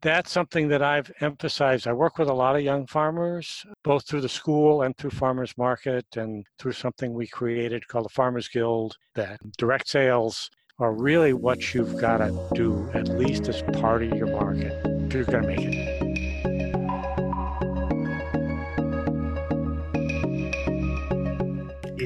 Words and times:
that's 0.00 0.30
something 0.30 0.68
that 0.68 0.82
I've 0.82 1.10
emphasized. 1.20 1.86
I 1.88 1.92
work 1.92 2.18
with 2.18 2.28
a 2.28 2.34
lot 2.34 2.56
of 2.56 2.62
young 2.62 2.86
farmers, 2.86 3.64
both 3.82 4.06
through 4.06 4.20
the 4.20 4.28
school 4.28 4.82
and 4.82 4.96
through 4.96 5.10
Farmers 5.10 5.54
Market 5.58 6.06
and 6.16 6.46
through 6.58 6.72
something 6.72 7.12
we 7.12 7.26
created 7.26 7.86
called 7.88 8.04
the 8.04 8.10
Farmers 8.10 8.48
Guild 8.48 8.96
that 9.14 9.40
direct 9.56 9.88
sales 9.88 10.50
are 10.78 10.92
really 10.92 11.32
what 11.32 11.74
you've 11.74 12.00
got 12.00 12.18
to 12.18 12.48
do, 12.54 12.88
at 12.94 13.08
least 13.08 13.48
as 13.48 13.62
part 13.80 14.02
of 14.02 14.16
your 14.16 14.28
market, 14.28 14.72
if 14.84 15.12
you're 15.12 15.24
going 15.24 15.42
to 15.42 15.48
make 15.48 15.60
it. 15.60 16.07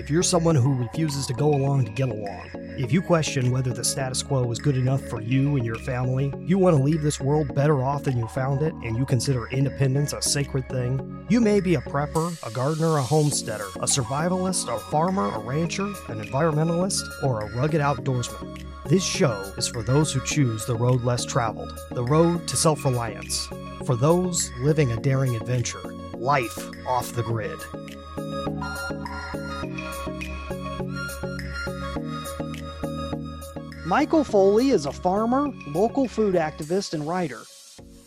If 0.03 0.11
you're 0.11 0.25
someone 0.25 0.57
who 0.57 0.75
refuses 0.75 1.29
to 1.29 1.33
go 1.33 1.55
along 1.55 1.85
to 1.85 1.93
get 1.93 2.09
along, 2.09 2.51
if 2.77 2.93
you 2.93 3.01
question 3.01 3.53
whether 3.53 3.73
the 3.73 3.85
status 3.85 4.21
quo 4.21 4.51
is 4.51 4.59
good 4.59 4.77
enough 4.77 5.01
for 5.03 5.21
you 5.21 5.55
and 5.55 5.65
your 5.65 5.77
family, 5.77 6.35
you 6.41 6.59
want 6.59 6.77
to 6.77 6.83
leave 6.83 7.03
this 7.03 7.21
world 7.21 7.55
better 7.55 7.85
off 7.85 8.03
than 8.03 8.19
you 8.19 8.27
found 8.27 8.63
it, 8.63 8.75
and 8.83 8.97
you 8.97 9.07
consider 9.07 9.49
independence 9.51 10.13
a 10.13 10.21
sacred 10.21 10.69
thing, 10.69 11.25
you 11.29 11.41
may 11.41 11.61
be 11.61 11.77
a 11.77 11.81
prepper, 11.83 12.37
a 12.45 12.51
gardener, 12.51 12.97
a 12.97 13.03
homesteader, 13.03 13.69
a 13.77 13.87
survivalist, 13.87 14.75
a 14.75 14.77
farmer, 14.91 15.33
a 15.37 15.39
rancher, 15.39 15.87
an 16.09 16.21
environmentalist, 16.21 17.05
or 17.23 17.43
a 17.43 17.51
rugged 17.55 17.81
outdoorsman. 17.81 18.61
This 18.87 19.05
show 19.05 19.53
is 19.57 19.69
for 19.69 19.85
those 19.85 20.13
who 20.13 20.21
choose 20.25 20.67
the 20.67 20.75
road 20.75 21.05
less 21.05 21.25
traveled, 21.25 21.79
the 21.93 22.03
road 22.03 22.49
to 22.49 22.57
self 22.57 22.85
reliance, 22.85 23.47
for 23.87 23.95
those 23.95 24.51
living 24.59 24.91
a 24.91 24.97
daring 24.97 25.37
adventure, 25.37 25.95
life 26.15 26.59
off 26.89 27.13
the 27.13 27.23
grid. 27.23 27.61
Michael 33.93 34.25
Foley 34.25 34.71
is 34.71 34.87
a 34.87 34.93
farmer, 34.93 35.49
local 35.69 36.09
food 36.09 36.35
activist, 36.35 36.95
and 36.95 37.07
writer. 37.07 37.41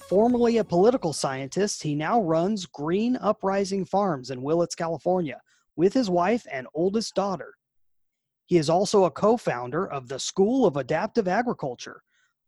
Formerly 0.09 0.58
a 0.58 0.63
political 0.63 1.13
scientist, 1.13 1.84
he 1.84 1.95
now 1.95 2.22
runs 2.22 2.66
Green 2.66 3.17
Uprising 3.17 3.86
Farms 3.86 4.30
in 4.30 4.42
Willits, 4.42 4.75
California, 4.75 5.39
with 5.75 5.94
his 5.94 6.09
wife 6.09 6.45
and 6.52 6.67
oldest 6.73 7.14
daughter. 7.14 7.53
He 8.45 8.58
is 8.58 8.69
also 8.69 9.06
a 9.06 9.12
co 9.12 9.38
founder 9.38 9.88
of 9.88 10.08
the 10.08 10.19
School 10.19 10.66
of 10.66 10.78
Adaptive 10.78 11.28
Agriculture, 11.28 12.02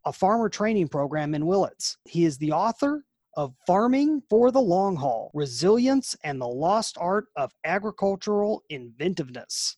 a 0.06 0.14
farmer 0.14 0.50
training 0.50 0.88
program 0.88 1.36
in 1.36 1.46
Willits. 1.46 1.98
He 2.06 2.26
is 2.26 2.38
the 2.38 2.52
author 2.52 3.04
of 3.38 3.54
Farming 3.68 4.24
for 4.30 4.50
the 4.52 4.60
Long 4.60 4.96
Haul 4.96 5.30
Resilience 5.36 6.16
and 6.24 6.42
the 6.42 6.48
Lost 6.48 6.98
Art 7.00 7.28
of 7.36 7.52
Agricultural 7.64 8.64
Inventiveness. 8.70 9.78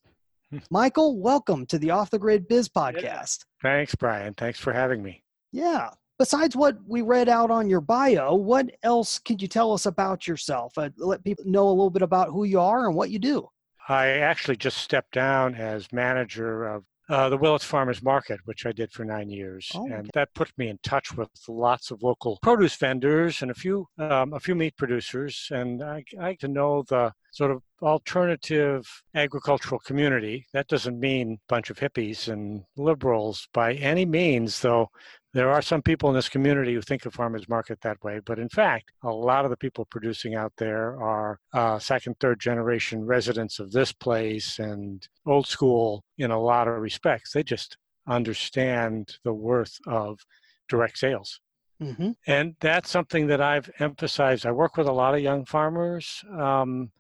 Michael, 0.72 1.20
welcome 1.20 1.66
to 1.68 1.78
the 1.78 1.92
Off 1.92 2.10
the 2.10 2.18
Grid 2.18 2.48
Biz 2.48 2.70
podcast. 2.70 3.46
Thanks, 3.62 3.94
Brian. 3.94 4.34
Thanks 4.34 4.60
for 4.60 4.72
having 4.72 5.04
me. 5.04 5.24
Yeah. 5.52 5.90
Besides 6.18 6.56
what 6.56 6.78
we 6.88 7.02
read 7.02 7.28
out 7.28 7.52
on 7.52 7.70
your 7.70 7.82
bio, 7.82 8.34
what 8.34 8.72
else 8.82 9.20
could 9.20 9.42
you 9.42 9.48
tell 9.48 9.74
us 9.74 9.86
about 9.86 10.26
yourself? 10.26 10.78
Uh, 10.78 10.90
let 10.98 11.24
people 11.24 11.46
know 11.46 11.68
a 11.68 11.70
little 11.70 11.90
bit 11.90 12.02
about 12.02 12.30
who 12.30 12.46
you 12.46 12.60
are 12.62 12.88
and 12.88 12.96
what 12.96 13.10
you 13.10 13.20
do. 13.20 13.48
I 13.90 14.08
actually 14.08 14.58
just 14.58 14.78
stepped 14.78 15.14
down 15.14 15.54
as 15.56 15.92
manager 15.92 16.66
of 16.66 16.86
uh, 17.10 17.30
the 17.30 17.38
Willits 17.38 17.66
Farmers 17.66 18.04
Market, 18.04 18.40
which 18.46 18.66
I 18.66 18.72
did 18.72 18.92
for 18.92 19.04
nine 19.04 19.30
years, 19.30 19.70
oh, 19.76 19.88
and 19.88 20.10
that 20.14 20.34
put 20.36 20.52
me 20.58 20.70
in 20.70 20.78
touch 20.84 21.16
with 21.18 21.30
lots 21.48 21.92
of 21.92 22.04
local 22.04 22.38
produce 22.42 22.76
vendors 22.76 23.42
and 23.42 23.52
a 23.52 23.56
few 23.56 23.88
um, 23.98 24.34
a 24.34 24.40
few 24.40 24.56
meat 24.56 24.78
producers, 24.78 25.48
and 25.52 25.84
I, 25.84 26.04
I 26.20 26.36
to 26.36 26.48
know 26.48 26.84
the 26.88 27.12
sort 27.32 27.52
of 27.52 27.62
alternative 27.82 28.88
agricultural 29.16 29.80
community. 29.80 30.46
That 30.54 30.68
doesn't 30.68 31.00
mean 31.00 31.34
a 31.34 31.54
bunch 31.54 31.70
of 31.70 31.80
hippies 31.80 32.28
and 32.28 32.64
liberals 32.78 33.48
by 33.54 33.74
any 33.74 34.06
means, 34.06 34.60
though 34.60 34.90
there 35.34 35.52
are 35.52 35.62
some 35.62 35.82
people 35.82 36.10
in 36.10 36.16
this 36.16 36.30
community 36.30 36.74
who 36.74 36.82
think 36.82 37.06
of 37.06 37.14
farmers 37.14 37.48
market 37.48 37.80
that 37.82 38.04
way, 38.04 38.20
but 38.26 38.40
in 38.40 38.50
fact, 38.50 38.92
a 39.04 39.12
lot 39.12 39.46
of 39.46 39.52
the 39.52 39.58
people 39.58 39.86
producing 39.86 40.36
out 40.36 40.54
there 40.58 41.00
are 41.00 41.40
uh, 41.54 41.78
second, 41.78 42.16
third 42.20 42.40
generation 42.40 43.06
residents 43.06 43.60
of 43.60 43.72
this 43.72 43.92
place 43.92 44.58
and 44.58 45.08
old 45.28 45.48
school 45.48 46.04
in 46.18 46.32
a 46.32 46.40
lot 46.40 46.68
of 46.68 46.82
respects. 46.82 47.32
They 47.32 47.44
just 47.44 47.78
understand 48.08 49.18
the 49.24 49.34
worth 49.34 49.78
of 49.86 50.20
direct 50.68 50.98
sales. 50.98 51.40
Mm-hmm. 51.82 52.12
And 52.28 52.56
that's 52.60 52.90
something 52.90 53.28
that 53.28 53.40
I've 53.40 53.70
emphasized. 53.80 54.46
I 54.46 54.52
work 54.52 54.78
with 54.78 54.88
a 54.88 54.92
lot 54.92 55.14
of 55.14 55.22
young 55.22 55.46
farmers, 55.46 56.24
um, 56.38 56.92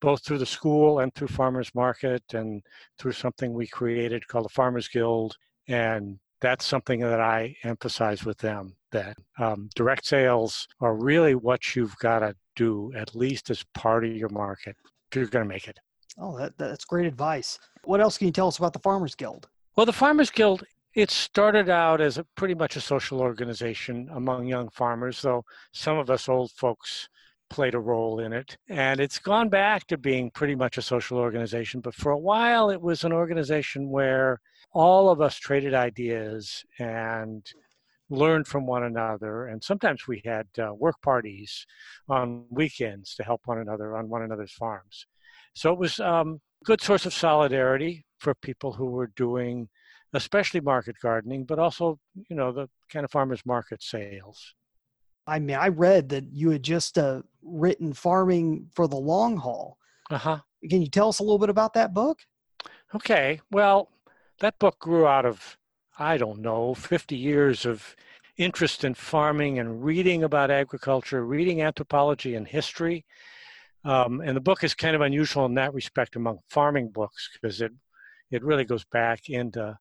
both 0.00 0.24
through 0.24 0.38
the 0.38 0.46
school 0.46 1.00
and 1.00 1.12
through 1.14 1.28
Farmers 1.28 1.74
Market 1.74 2.22
and 2.34 2.62
through 2.98 3.12
something 3.12 3.52
we 3.52 3.66
created 3.66 4.28
called 4.28 4.44
the 4.44 4.50
Farmers 4.50 4.88
Guild. 4.88 5.36
And 5.66 6.18
that's 6.40 6.64
something 6.64 7.00
that 7.00 7.20
I 7.20 7.56
emphasize 7.64 8.24
with 8.24 8.38
them 8.38 8.74
that 8.92 9.16
um, 9.38 9.68
direct 9.74 10.06
sales 10.06 10.66
are 10.80 10.94
really 10.94 11.34
what 11.34 11.74
you've 11.76 11.96
got 11.98 12.20
to 12.20 12.34
do, 12.56 12.92
at 12.94 13.14
least 13.14 13.50
as 13.50 13.64
part 13.74 14.04
of 14.04 14.16
your 14.16 14.30
market, 14.30 14.76
if 15.10 15.16
you're 15.16 15.26
going 15.26 15.44
to 15.44 15.48
make 15.48 15.68
it. 15.68 15.78
Oh, 16.18 16.36
that, 16.38 16.56
that's 16.58 16.84
great 16.84 17.06
advice. 17.06 17.58
What 17.84 18.00
else 18.00 18.18
can 18.18 18.26
you 18.26 18.32
tell 18.32 18.48
us 18.48 18.58
about 18.58 18.72
the 18.72 18.78
Farmers 18.80 19.14
Guild? 19.14 19.48
Well, 19.76 19.86
the 19.86 19.92
Farmers 19.92 20.30
Guild, 20.30 20.64
it 20.94 21.10
started 21.10 21.68
out 21.68 22.00
as 22.00 22.18
a 22.18 22.24
pretty 22.34 22.54
much 22.54 22.76
a 22.76 22.80
social 22.80 23.20
organization 23.20 24.08
among 24.12 24.46
young 24.46 24.68
farmers, 24.70 25.22
though 25.22 25.44
some 25.72 25.98
of 25.98 26.10
us 26.10 26.28
old 26.28 26.50
folks 26.52 27.08
played 27.50 27.74
a 27.74 27.78
role 27.78 28.20
in 28.20 28.32
it. 28.32 28.56
And 28.68 29.00
it's 29.00 29.18
gone 29.18 29.48
back 29.48 29.86
to 29.86 29.96
being 29.96 30.30
pretty 30.30 30.54
much 30.54 30.78
a 30.78 30.82
social 30.82 31.18
organization. 31.18 31.80
But 31.80 31.94
for 31.94 32.12
a 32.12 32.18
while, 32.18 32.70
it 32.70 32.80
was 32.80 33.04
an 33.04 33.12
organization 33.12 33.88
where 33.88 34.40
all 34.72 35.10
of 35.10 35.20
us 35.20 35.36
traded 35.36 35.74
ideas 35.74 36.64
and 36.78 37.46
learned 38.10 38.46
from 38.46 38.66
one 38.66 38.84
another. 38.84 39.46
And 39.46 39.62
sometimes 39.62 40.06
we 40.06 40.22
had 40.24 40.46
uh, 40.58 40.74
work 40.74 40.96
parties 41.02 41.66
on 42.08 42.44
weekends 42.50 43.14
to 43.16 43.22
help 43.22 43.42
one 43.44 43.58
another 43.58 43.96
on 43.96 44.08
one 44.08 44.22
another's 44.22 44.52
farms. 44.52 45.06
So 45.54 45.72
it 45.72 45.78
was 45.78 46.00
um, 46.00 46.40
a 46.62 46.64
good 46.64 46.80
source 46.80 47.06
of 47.06 47.12
solidarity 47.12 48.04
for 48.18 48.34
people 48.34 48.72
who 48.72 48.86
were 48.86 49.10
doing 49.16 49.68
especially 50.14 50.60
market 50.60 50.96
gardening, 51.02 51.44
but 51.44 51.58
also, 51.58 51.98
you 52.30 52.36
know, 52.36 52.52
the 52.52 52.68
kind 52.90 53.04
of 53.04 53.10
farmers 53.10 53.44
market 53.44 53.82
sales. 53.82 54.54
I 55.26 55.38
mean, 55.38 55.56
I 55.56 55.68
read 55.68 56.08
that 56.10 56.24
you 56.32 56.50
had 56.50 56.62
just 56.62 56.96
uh, 56.96 57.22
written 57.42 57.92
Farming 57.92 58.70
for 58.74 58.88
the 58.88 58.96
Long 58.96 59.36
Haul. 59.36 59.76
Uh 60.10 60.18
huh. 60.18 60.38
Can 60.68 60.80
you 60.80 60.88
tell 60.88 61.08
us 61.08 61.18
a 61.18 61.22
little 61.22 61.38
bit 61.38 61.50
about 61.50 61.74
that 61.74 61.92
book? 61.92 62.20
Okay. 62.94 63.40
Well, 63.50 63.90
that 64.40 64.58
book 64.58 64.78
grew 64.78 65.06
out 65.06 65.26
of, 65.26 65.56
I 65.98 66.16
don't 66.16 66.40
know, 66.40 66.74
50 66.74 67.16
years 67.16 67.66
of 67.66 67.96
interest 68.36 68.84
in 68.84 68.94
farming 68.94 69.58
and 69.58 69.84
reading 69.84 70.22
about 70.22 70.50
agriculture, 70.50 71.24
reading 71.24 71.60
anthropology 71.62 72.36
and 72.36 72.46
history. 72.46 73.04
Um, 73.84 74.20
and 74.20 74.36
the 74.36 74.40
book 74.40 74.62
is 74.62 74.74
kind 74.74 74.94
of 74.94 75.02
unusual 75.02 75.46
in 75.46 75.54
that 75.54 75.74
respect 75.74 76.16
among 76.16 76.38
farming 76.48 76.90
books 76.90 77.28
because 77.32 77.60
it, 77.60 77.72
it 78.30 78.44
really 78.44 78.64
goes 78.64 78.84
back 78.84 79.28
into 79.28 79.76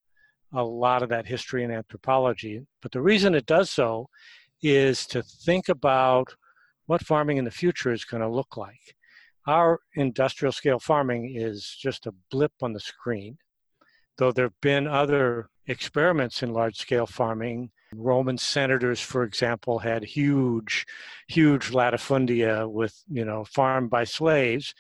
a 0.53 0.63
lot 0.63 1.03
of 1.03 1.09
that 1.09 1.27
history 1.27 1.63
and 1.63 1.73
anthropology. 1.73 2.65
But 2.81 2.91
the 2.91 3.01
reason 3.01 3.35
it 3.35 3.45
does 3.45 3.69
so 3.69 4.09
is 4.61 5.05
to 5.07 5.21
think 5.21 5.69
about 5.69 6.35
what 6.87 7.05
farming 7.05 7.37
in 7.37 7.45
the 7.45 7.51
future 7.51 7.91
is 7.91 8.05
going 8.05 8.21
to 8.21 8.29
look 8.29 8.57
like. 8.57 8.95
Our 9.45 9.79
industrial 9.95 10.51
scale 10.51 10.79
farming 10.79 11.33
is 11.35 11.77
just 11.79 12.07
a 12.07 12.13
blip 12.31 12.53
on 12.61 12.73
the 12.73 12.79
screen, 12.79 13.37
though 14.17 14.31
there 14.31 14.45
have 14.45 14.61
been 14.61 14.87
other 14.87 15.49
experiments 15.67 16.41
in 16.43 16.53
large 16.53 16.77
scale 16.77 17.05
farming. 17.07 17.71
Roman 17.93 18.37
senators, 18.37 18.99
for 18.99 19.23
example, 19.23 19.79
had 19.79 20.03
huge, 20.03 20.85
huge 21.27 21.71
latifundia 21.71 22.69
with, 22.69 23.01
you 23.09 23.23
know, 23.23 23.45
farmed 23.45 23.89
by 23.89 24.03
slaves, 24.03 24.73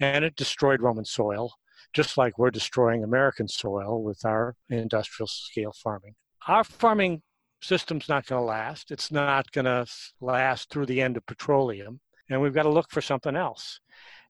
and 0.00 0.24
it 0.24 0.36
destroyed 0.36 0.80
Roman 0.80 1.04
soil, 1.04 1.54
just 1.92 2.16
like 2.16 2.38
we're 2.38 2.50
destroying 2.50 3.04
American 3.04 3.48
soil 3.48 4.02
with 4.02 4.24
our 4.24 4.56
industrial 4.70 5.26
scale 5.26 5.74
farming. 5.82 6.14
Our 6.48 6.64
farming 6.64 7.22
system's 7.60 8.08
not 8.08 8.26
going 8.26 8.40
to 8.40 8.46
last. 8.46 8.90
It's 8.90 9.10
not 9.10 9.50
going 9.52 9.64
to 9.66 9.86
last 10.20 10.70
through 10.70 10.86
the 10.86 11.00
end 11.00 11.16
of 11.16 11.26
petroleum. 11.26 12.00
And 12.30 12.40
we've 12.40 12.54
got 12.54 12.62
to 12.62 12.70
look 12.70 12.90
for 12.90 13.00
something 13.00 13.36
else. 13.36 13.80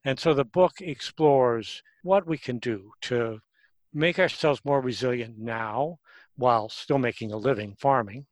And 0.05 0.19
so 0.19 0.35
the 0.35 0.45
book 0.45 0.73
explores 0.81 1.83
what 2.03 2.27
we 2.27 2.37
can 2.37 2.59
do 2.59 2.93
to 3.03 3.41
make 3.95 4.19
ourselves 4.19 4.61
more 4.65 4.81
resilient 4.81 5.39
now 5.39 5.99
while 6.37 6.69
still 6.69 6.99
making 6.99 7.33
a 7.33 7.37
living 7.37 7.75
farming 7.79 8.27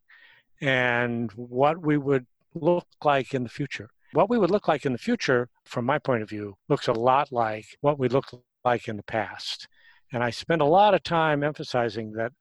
and 0.61 1.31
what 1.33 1.81
we 1.81 1.97
would 1.97 2.27
look 2.55 2.87
like 3.05 3.33
in 3.33 3.45
the 3.45 3.49
future. 3.49 3.89
What 4.13 4.29
we 4.29 4.39
would 4.39 4.51
look 4.51 4.69
like 4.69 4.85
in 4.85 4.93
the 4.93 4.99
future, 4.99 5.49
from 5.65 5.87
my 5.87 5.99
point 5.99 6.23
of 6.23 6.29
view, 6.29 6.57
looks 6.69 6.89
a 6.89 6.93
lot 6.93 7.33
like 7.33 7.65
what 7.81 7.99
we 7.99 8.09
looked 8.09 8.35
like 8.65 8.89
in 8.89 8.97
the 8.97 9.03
past. 9.03 9.69
And 10.13 10.23
I 10.23 10.31
spend 10.31 10.61
a 10.61 10.67
lot 10.67 10.95
of 10.95 11.03
time 11.03 11.43
emphasizing 11.43 12.13
that 12.13 12.33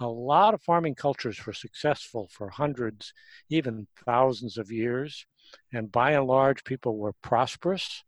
a 0.00 0.08
lot 0.08 0.54
of 0.54 0.62
farming 0.62 0.94
cultures 0.94 1.44
were 1.44 1.52
successful 1.52 2.28
for 2.32 2.48
hundreds, 2.48 3.12
even 3.50 3.86
thousands 4.06 4.56
of 4.56 4.72
years. 4.72 5.26
And 5.72 5.92
by 5.92 6.12
and 6.12 6.26
large, 6.26 6.64
people 6.64 6.96
were 6.96 7.12
prosperous. 7.22 8.02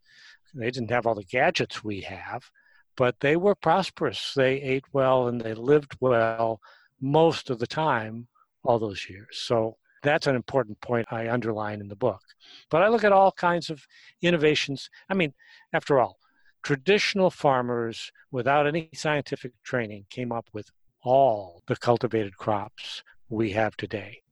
They 0.54 0.70
didn't 0.70 0.90
have 0.90 1.06
all 1.06 1.14
the 1.14 1.24
gadgets 1.24 1.84
we 1.84 2.00
have, 2.00 2.50
but 2.96 3.20
they 3.20 3.36
were 3.36 3.54
prosperous. 3.54 4.32
They 4.34 4.60
ate 4.60 4.84
well 4.92 5.28
and 5.28 5.40
they 5.40 5.54
lived 5.54 5.96
well 6.00 6.60
most 7.00 7.50
of 7.50 7.58
the 7.58 7.66
time 7.66 8.28
all 8.64 8.78
those 8.78 9.08
years. 9.08 9.38
So 9.38 9.76
that's 10.02 10.26
an 10.26 10.36
important 10.36 10.80
point 10.80 11.06
I 11.10 11.28
underline 11.28 11.80
in 11.80 11.88
the 11.88 11.96
book. 11.96 12.22
But 12.70 12.82
I 12.82 12.88
look 12.88 13.04
at 13.04 13.12
all 13.12 13.32
kinds 13.32 13.70
of 13.70 13.86
innovations. 14.22 14.90
I 15.08 15.14
mean, 15.14 15.34
after 15.72 15.98
all, 15.98 16.18
traditional 16.62 17.30
farmers 17.30 18.10
without 18.30 18.66
any 18.66 18.88
scientific 18.94 19.52
training 19.62 20.06
came 20.10 20.32
up 20.32 20.48
with 20.52 20.70
all 21.02 21.62
the 21.66 21.76
cultivated 21.76 22.36
crops 22.36 23.02
we 23.28 23.52
have 23.52 23.76
today, 23.76 24.22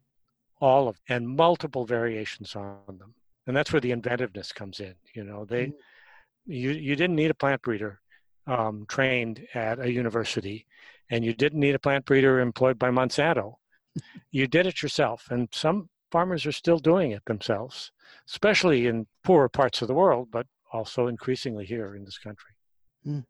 all 0.60 0.88
of 0.88 1.00
and 1.08 1.28
multiple 1.28 1.84
variations 1.84 2.56
on 2.56 2.98
them. 2.98 3.14
And 3.46 3.56
that's 3.56 3.72
where 3.72 3.80
the 3.80 3.92
inventiveness 3.92 4.52
comes 4.52 4.80
in. 4.80 4.94
You 5.14 5.24
know, 5.24 5.44
they 5.44 5.66
mm-hmm. 5.66 6.52
you 6.52 6.70
you 6.70 6.96
didn't 6.96 7.16
need 7.16 7.30
a 7.30 7.34
plant 7.34 7.62
breeder 7.62 8.00
um, 8.46 8.84
trained 8.88 9.46
at 9.54 9.78
a 9.78 9.90
university, 9.90 10.66
and 11.10 11.24
you 11.24 11.32
didn't 11.34 11.60
need 11.60 11.74
a 11.74 11.78
plant 11.78 12.04
breeder 12.04 12.40
employed 12.40 12.78
by 12.78 12.90
Monsanto. 12.90 13.54
you 14.30 14.46
did 14.46 14.66
it 14.66 14.82
yourself, 14.82 15.28
and 15.30 15.48
some 15.52 15.88
farmers 16.10 16.46
are 16.46 16.52
still 16.52 16.78
doing 16.78 17.10
it 17.10 17.24
themselves, 17.26 17.90
especially 18.28 18.86
in 18.86 19.06
poorer 19.22 19.48
parts 19.48 19.82
of 19.82 19.88
the 19.88 19.94
world, 19.94 20.28
but 20.30 20.46
also 20.72 21.06
increasingly 21.06 21.64
here 21.64 21.94
in 21.94 22.04
this 22.04 22.18
country. 22.18 22.52
Mm. 23.06 23.24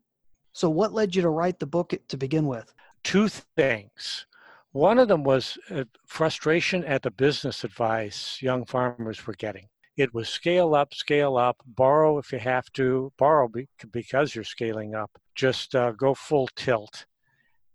So, 0.52 0.70
what 0.70 0.92
led 0.92 1.14
you 1.14 1.22
to 1.22 1.30
write 1.30 1.58
the 1.58 1.66
book 1.66 1.94
to 2.08 2.16
begin 2.16 2.46
with? 2.46 2.72
Two 3.02 3.28
things. 3.28 4.26
One 4.72 4.98
of 4.98 5.08
them 5.08 5.22
was 5.22 5.58
frustration 6.06 6.84
at 6.84 7.02
the 7.02 7.10
business 7.10 7.64
advice 7.64 8.38
young 8.40 8.64
farmers 8.64 9.26
were 9.26 9.34
getting. 9.34 9.68
It 9.96 10.12
was 10.12 10.28
scale 10.28 10.74
up, 10.74 10.92
scale 10.92 11.36
up, 11.36 11.62
borrow 11.66 12.18
if 12.18 12.32
you 12.32 12.38
have 12.40 12.70
to, 12.72 13.12
borrow 13.16 13.50
because 13.92 14.34
you're 14.34 14.44
scaling 14.44 14.94
up, 14.94 15.10
just 15.34 15.74
uh, 15.74 15.92
go 15.92 16.14
full 16.14 16.48
tilt. 16.56 17.06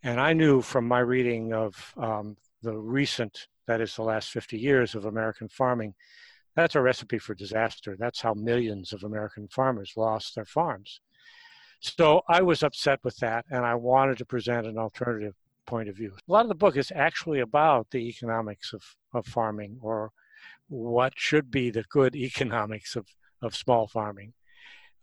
And 0.03 0.19
I 0.19 0.33
knew 0.33 0.61
from 0.61 0.87
my 0.87 0.99
reading 0.99 1.53
of 1.53 1.93
um, 1.97 2.35
the 2.61 2.77
recent, 2.77 3.47
that 3.67 3.79
is 3.79 3.95
the 3.95 4.03
last 4.03 4.31
50 4.31 4.57
years 4.57 4.95
of 4.95 5.05
American 5.05 5.47
farming, 5.47 5.93
that's 6.55 6.75
a 6.75 6.81
recipe 6.81 7.19
for 7.19 7.33
disaster. 7.33 7.95
That's 7.97 8.19
how 8.19 8.33
millions 8.33 8.91
of 8.91 9.03
American 9.03 9.47
farmers 9.47 9.93
lost 9.95 10.35
their 10.35 10.45
farms. 10.45 10.99
So 11.79 12.21
I 12.27 12.41
was 12.41 12.63
upset 12.63 12.99
with 13.03 13.15
that, 13.17 13.45
and 13.49 13.65
I 13.65 13.75
wanted 13.75 14.17
to 14.17 14.25
present 14.25 14.67
an 14.67 14.77
alternative 14.77 15.35
point 15.65 15.87
of 15.87 15.95
view. 15.95 16.13
A 16.27 16.31
lot 16.31 16.41
of 16.41 16.49
the 16.49 16.55
book 16.55 16.75
is 16.75 16.91
actually 16.93 17.39
about 17.39 17.89
the 17.91 18.09
economics 18.09 18.73
of, 18.73 18.83
of 19.13 19.25
farming 19.25 19.77
or 19.81 20.11
what 20.69 21.13
should 21.17 21.51
be 21.51 21.69
the 21.69 21.83
good 21.89 22.15
economics 22.29 22.95
of, 22.95 23.07
of 23.41 23.55
small 23.55 23.87
farming. 23.87 24.33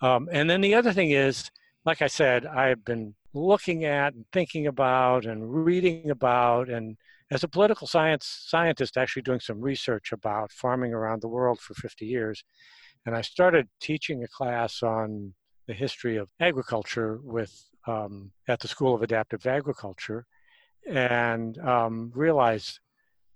Um, 0.01 0.29
and 0.31 0.49
then 0.49 0.61
the 0.61 0.75
other 0.75 0.93
thing 0.93 1.11
is, 1.11 1.51
like 1.85 2.03
I 2.03 2.07
said, 2.09 2.47
I've 2.47 2.85
been 2.85 3.15
looking 3.37 3.85
at 3.85 4.15
and 4.15 4.25
thinking 4.33 4.67
about 4.67 5.27
and 5.27 5.65
reading 5.65 6.11
about 6.11 6.69
and 6.69 6.97
as 7.31 7.45
a 7.45 7.49
political 7.49 7.87
science 7.87 8.45
scientist 8.47 8.97
actually 8.97 9.23
doing 9.23 9.41
some 9.41 9.61
research 9.61 10.13
about 10.13 10.51
farming 10.51 10.95
around 10.95 11.21
the 11.21 11.29
world 11.29 11.61
for 11.61 11.75
50 11.75 12.07
years 12.07 12.43
and 13.05 13.15
i 13.15 13.21
started 13.21 13.69
teaching 13.81 14.25
a 14.25 14.29
class 14.29 14.83
on 14.83 15.35
the 15.67 15.75
history 15.75 16.17
of 16.17 16.29
agriculture 16.41 17.19
with 17.23 17.53
um, 17.87 18.31
at 18.49 18.59
the 18.61 18.69
school 18.69 18.95
of 18.95 19.03
adaptive 19.03 19.47
agriculture 19.47 20.25
and 20.89 21.59
um, 21.59 22.11
realized 22.15 22.81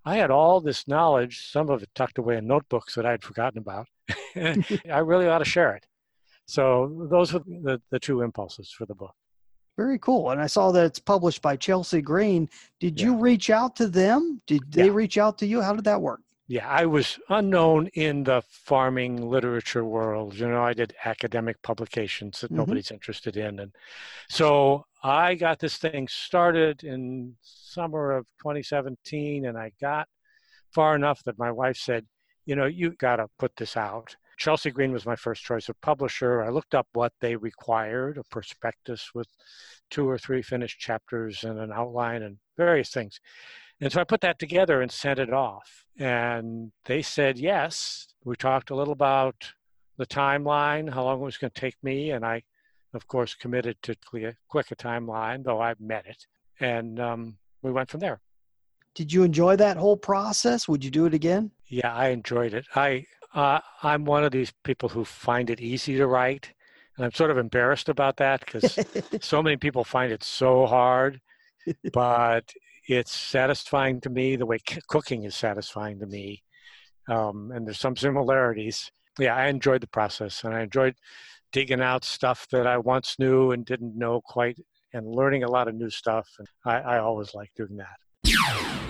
i 0.05 0.17
had 0.17 0.31
all 0.31 0.61
this 0.61 0.87
knowledge 0.88 1.50
some 1.50 1.70
of 1.70 1.82
it 1.82 1.91
tucked 1.94 2.19
away 2.19 2.37
in 2.37 2.47
notebooks 2.47 2.94
that 2.94 3.06
i'd 3.06 3.23
forgotten 3.23 3.58
about 3.58 3.87
i 4.37 4.99
really 4.99 5.26
ought 5.26 5.38
to 5.38 5.44
share 5.44 5.75
it 5.75 5.87
so 6.47 7.06
those 7.11 7.32
were 7.32 7.41
the, 7.41 7.81
the 7.91 7.99
two 7.99 8.23
impulses 8.23 8.70
for 8.70 8.87
the 8.87 8.94
book 8.94 9.14
very 9.81 9.99
cool. 9.99 10.31
And 10.31 10.43
I 10.43 10.47
saw 10.47 10.73
that 10.73 10.85
it's 10.85 10.99
published 10.99 11.41
by 11.41 11.56
Chelsea 11.56 12.02
Green. 12.02 12.50
Did 12.81 13.00
yeah. 13.00 13.06
you 13.06 13.17
reach 13.17 13.49
out 13.49 13.76
to 13.76 13.88
them? 13.88 14.43
Did 14.47 14.70
they 14.70 14.87
yeah. 14.87 14.93
reach 14.93 15.17
out 15.17 15.38
to 15.38 15.47
you? 15.47 15.62
How 15.62 15.75
did 15.75 15.85
that 15.85 16.02
work? 16.02 16.20
Yeah, 16.49 16.69
I 16.69 16.85
was 16.85 17.19
unknown 17.31 17.87
in 17.94 18.25
the 18.25 18.43
farming 18.43 19.31
literature 19.31 19.87
world. 19.87 20.35
You 20.35 20.49
know, 20.49 20.62
I 20.62 20.75
did 20.75 20.94
academic 21.06 21.62
publications 21.62 22.41
that 22.41 22.49
mm-hmm. 22.49 22.56
nobody's 22.56 22.91
interested 22.91 23.38
in. 23.38 23.61
And 23.61 23.73
so 24.29 24.85
I 25.02 25.35
got 25.35 25.58
this 25.58 25.79
thing 25.79 26.08
started 26.08 26.85
in 26.85 27.35
summer 27.43 28.12
of 28.12 28.26
2017 28.43 29.47
and 29.47 29.56
I 29.56 29.73
got 29.81 30.08
far 30.75 30.94
enough 30.94 31.23
that 31.25 31.38
my 31.38 31.50
wife 31.50 31.76
said, 31.76 32.06
you 32.44 32.55
know, 32.55 32.67
you 32.67 32.91
got 32.93 33.17
to 33.17 33.29
put 33.38 33.56
this 33.56 33.76
out. 33.76 34.17
Chelsea 34.38 34.70
Green 34.70 34.93
was 34.93 35.06
my 35.06 35.17
first 35.17 35.43
choice 35.43 35.69
of 35.69 35.81
publisher. 35.81 36.43
I 36.43 36.49
looked 36.49 36.75
up 36.75 36.87
what 36.93 37.12
they 37.20 37.37
required 37.37 38.19
a 38.19 38.25
prospectus 38.25 39.11
with 39.14 39.29
two 39.91 40.08
or 40.08 40.19
three 40.19 40.43
finished 40.43 40.79
chapters 40.79 41.44
and 41.44 41.58
an 41.58 41.70
outline 41.73 42.23
and 42.23 42.38
various 42.56 42.91
things. 42.91 43.20
And 43.81 43.93
so 43.93 44.00
I 44.00 44.05
put 44.05 44.20
that 44.23 44.38
together 44.38 44.82
and 44.82 44.91
sent 44.91 45.19
it 45.19 45.32
off. 45.32 45.85
And 45.99 46.73
they 46.85 47.02
said 47.02 47.38
yes. 47.38 48.08
We 48.25 48.37
talked 48.37 48.70
a 48.70 48.75
little 48.75 48.93
about 48.93 49.52
the 49.97 50.06
timeline, 50.06 50.93
how 50.93 51.05
long 51.05 51.20
it 51.20 51.25
was 51.25 51.38
going 51.38 51.50
to 51.50 51.61
take 51.61 51.76
me. 51.82 52.11
And 52.11 52.25
I, 52.25 52.43
of 52.95 53.07
course, 53.07 53.35
committed 53.35 53.77
to 53.83 53.95
quick 54.49 54.71
a 54.71 54.77
timeline, 54.77 55.45
though 55.45 55.61
I've 55.61 55.81
met 55.81 56.07
it. 56.07 56.27
And 56.61 57.01
um, 57.01 57.39
we 57.63 57.71
went 57.71 57.91
from 57.91 58.01
there. 58.01 58.21
Did 58.95 59.13
you 59.13 59.23
enjoy 59.23 59.57
that 59.57 59.77
whole 59.77 59.97
process? 59.97 60.69
Would 60.69 60.85
you 60.85 60.91
do 60.91 61.07
it 61.07 61.15
again? 61.15 61.53
Yeah, 61.69 61.95
I 61.95 62.09
enjoyed 62.09 62.55
it. 62.55 62.67
I 62.75 63.07
uh, 63.33 63.61
I'm 63.83 64.05
one 64.05 64.25
of 64.25 64.33
these 64.33 64.53
people 64.65 64.89
who 64.89 65.05
find 65.05 65.51
it 65.51 65.61
easy 65.61 65.97
to 65.97 66.07
write, 66.07 66.53
and 66.97 67.05
I'm 67.05 67.13
sort 67.13 67.31
of 67.31 67.39
embarrassed 67.39 67.89
about 67.89 68.17
that 68.17 68.41
because 68.41 68.79
so 69.21 69.43
many 69.43 69.57
people 69.57 69.85
find 69.85 70.13
it 70.13 70.25
so 70.25 70.67
hard. 70.67 71.21
But 71.93 72.53
it's 72.89 73.13
satisfying 73.13 74.01
to 74.01 74.11
me 74.11 74.35
the 74.35 74.47
way 74.47 74.59
c- 74.69 74.81
cooking 74.89 75.25
is 75.25 75.37
satisfying 75.37 76.01
to 76.01 76.07
me, 76.07 76.43
um, 77.09 77.53
and 77.55 77.67
there's 77.67 77.79
some 77.79 77.97
similarities. 77.97 78.91
Yeah, 79.19 79.37
I 79.37 79.47
enjoyed 79.47 79.83
the 79.83 79.87
process, 79.87 80.43
and 80.43 80.53
I 80.53 80.63
enjoyed 80.63 80.97
digging 81.52 81.81
out 81.81 82.05
stuff 82.05 82.47
that 82.52 82.67
I 82.67 82.79
once 82.79 83.17
knew 83.19 83.52
and 83.52 83.64
didn't 83.64 83.97
know 83.97 84.20
quite, 84.20 84.58
and 84.93 85.06
learning 85.06 85.44
a 85.44 85.50
lot 85.50 85.69
of 85.69 85.75
new 85.75 85.91
stuff. 85.91 86.29
And 86.38 86.49
I, 86.64 86.97
I 86.97 86.99
always 86.99 87.35
like 87.35 87.50
doing 87.56 87.76
that. 87.76 88.90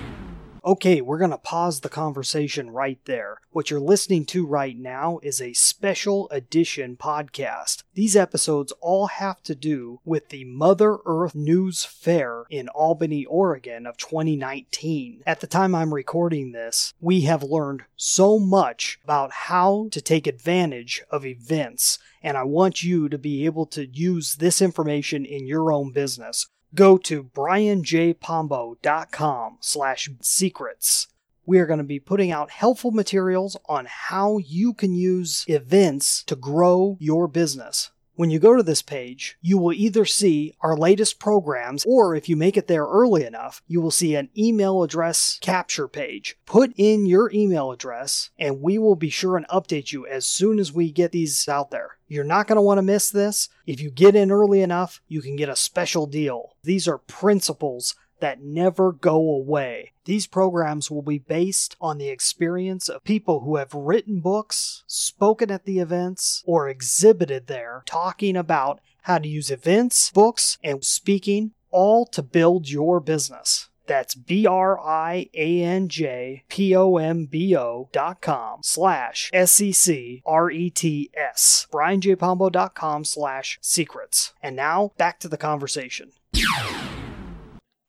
Okay, 0.62 1.00
we're 1.00 1.16
going 1.16 1.30
to 1.30 1.38
pause 1.38 1.80
the 1.80 1.88
conversation 1.88 2.70
right 2.70 2.98
there. 3.06 3.38
What 3.50 3.70
you're 3.70 3.80
listening 3.80 4.26
to 4.26 4.44
right 4.44 4.76
now 4.76 5.18
is 5.22 5.40
a 5.40 5.54
special 5.54 6.28
edition 6.28 6.98
podcast. 6.98 7.82
These 7.94 8.14
episodes 8.14 8.70
all 8.82 9.06
have 9.06 9.42
to 9.44 9.54
do 9.54 10.00
with 10.04 10.28
the 10.28 10.44
Mother 10.44 10.98
Earth 11.06 11.34
News 11.34 11.86
Fair 11.86 12.44
in 12.50 12.68
Albany, 12.68 13.24
Oregon 13.24 13.86
of 13.86 13.96
2019. 13.96 15.22
At 15.26 15.40
the 15.40 15.46
time 15.46 15.74
I'm 15.74 15.94
recording 15.94 16.52
this, 16.52 16.92
we 17.00 17.22
have 17.22 17.42
learned 17.42 17.84
so 17.96 18.38
much 18.38 18.98
about 19.02 19.32
how 19.32 19.88
to 19.92 20.00
take 20.02 20.26
advantage 20.26 21.02
of 21.10 21.24
events, 21.24 21.98
and 22.22 22.36
I 22.36 22.42
want 22.42 22.82
you 22.82 23.08
to 23.08 23.16
be 23.16 23.46
able 23.46 23.64
to 23.66 23.86
use 23.86 24.36
this 24.36 24.60
information 24.60 25.24
in 25.24 25.46
your 25.46 25.72
own 25.72 25.92
business 25.92 26.48
go 26.74 26.98
to 26.98 27.24
brianjpombo.com 27.24 29.58
slash 29.60 30.10
secrets. 30.20 31.06
We 31.46 31.58
are 31.58 31.66
going 31.66 31.78
to 31.78 31.84
be 31.84 31.98
putting 31.98 32.30
out 32.30 32.50
helpful 32.50 32.90
materials 32.90 33.56
on 33.66 33.86
how 33.88 34.38
you 34.38 34.72
can 34.72 34.94
use 34.94 35.44
events 35.48 36.22
to 36.24 36.36
grow 36.36 36.96
your 37.00 37.26
business. 37.26 37.90
When 38.14 38.28
you 38.28 38.38
go 38.38 38.54
to 38.54 38.62
this 38.62 38.82
page, 38.82 39.38
you 39.40 39.56
will 39.56 39.72
either 39.72 40.04
see 40.04 40.54
our 40.60 40.76
latest 40.76 41.18
programs, 41.18 41.86
or 41.86 42.14
if 42.14 42.28
you 42.28 42.36
make 42.36 42.58
it 42.58 42.66
there 42.66 42.84
early 42.84 43.24
enough, 43.24 43.62
you 43.66 43.80
will 43.80 43.90
see 43.90 44.14
an 44.14 44.28
email 44.36 44.82
address 44.82 45.38
capture 45.40 45.88
page. 45.88 46.36
Put 46.44 46.74
in 46.76 47.06
your 47.06 47.32
email 47.32 47.72
address, 47.72 48.28
and 48.38 48.60
we 48.60 48.76
will 48.76 48.94
be 48.94 49.08
sure 49.08 49.38
and 49.38 49.48
update 49.48 49.90
you 49.90 50.06
as 50.06 50.26
soon 50.26 50.58
as 50.58 50.70
we 50.70 50.92
get 50.92 51.12
these 51.12 51.48
out 51.48 51.70
there. 51.70 51.96
You're 52.10 52.24
not 52.24 52.48
going 52.48 52.56
to 52.56 52.62
want 52.62 52.78
to 52.78 52.82
miss 52.82 53.08
this. 53.08 53.48
If 53.66 53.80
you 53.80 53.88
get 53.88 54.16
in 54.16 54.32
early 54.32 54.62
enough, 54.62 55.00
you 55.06 55.22
can 55.22 55.36
get 55.36 55.48
a 55.48 55.54
special 55.54 56.06
deal. 56.06 56.56
These 56.64 56.88
are 56.88 56.98
principles 56.98 57.94
that 58.18 58.42
never 58.42 58.90
go 58.90 59.14
away. 59.14 59.92
These 60.06 60.26
programs 60.26 60.90
will 60.90 61.02
be 61.02 61.18
based 61.18 61.76
on 61.80 61.98
the 61.98 62.08
experience 62.08 62.88
of 62.88 63.04
people 63.04 63.40
who 63.40 63.56
have 63.56 63.72
written 63.72 64.18
books, 64.18 64.82
spoken 64.88 65.52
at 65.52 65.66
the 65.66 65.78
events, 65.78 66.42
or 66.44 66.68
exhibited 66.68 67.46
there, 67.46 67.84
talking 67.86 68.36
about 68.36 68.80
how 69.02 69.18
to 69.18 69.28
use 69.28 69.52
events, 69.52 70.10
books, 70.10 70.58
and 70.64 70.84
speaking 70.84 71.52
all 71.70 72.04
to 72.06 72.22
build 72.24 72.68
your 72.68 72.98
business. 72.98 73.69
That's 73.90 74.14
B 74.14 74.46
R 74.46 74.78
I 74.78 75.28
A 75.34 75.62
N 75.64 75.88
J 75.88 76.44
P 76.48 76.76
O 76.76 76.96
M 76.96 77.24
B 77.24 77.56
O 77.56 77.88
dot 77.90 78.20
com 78.20 78.60
slash 78.62 79.30
S 79.32 79.60
E 79.60 79.72
C 79.72 80.22
R 80.24 80.48
E 80.48 80.70
T 80.70 81.10
S. 81.12 81.66
BrianJPombo 81.72 82.52
dot 82.52 82.76
com 82.76 83.04
slash 83.04 83.58
secrets. 83.60 84.32
And 84.44 84.54
now 84.54 84.92
back 84.96 85.18
to 85.18 85.28
the 85.28 85.36
conversation. 85.36 86.12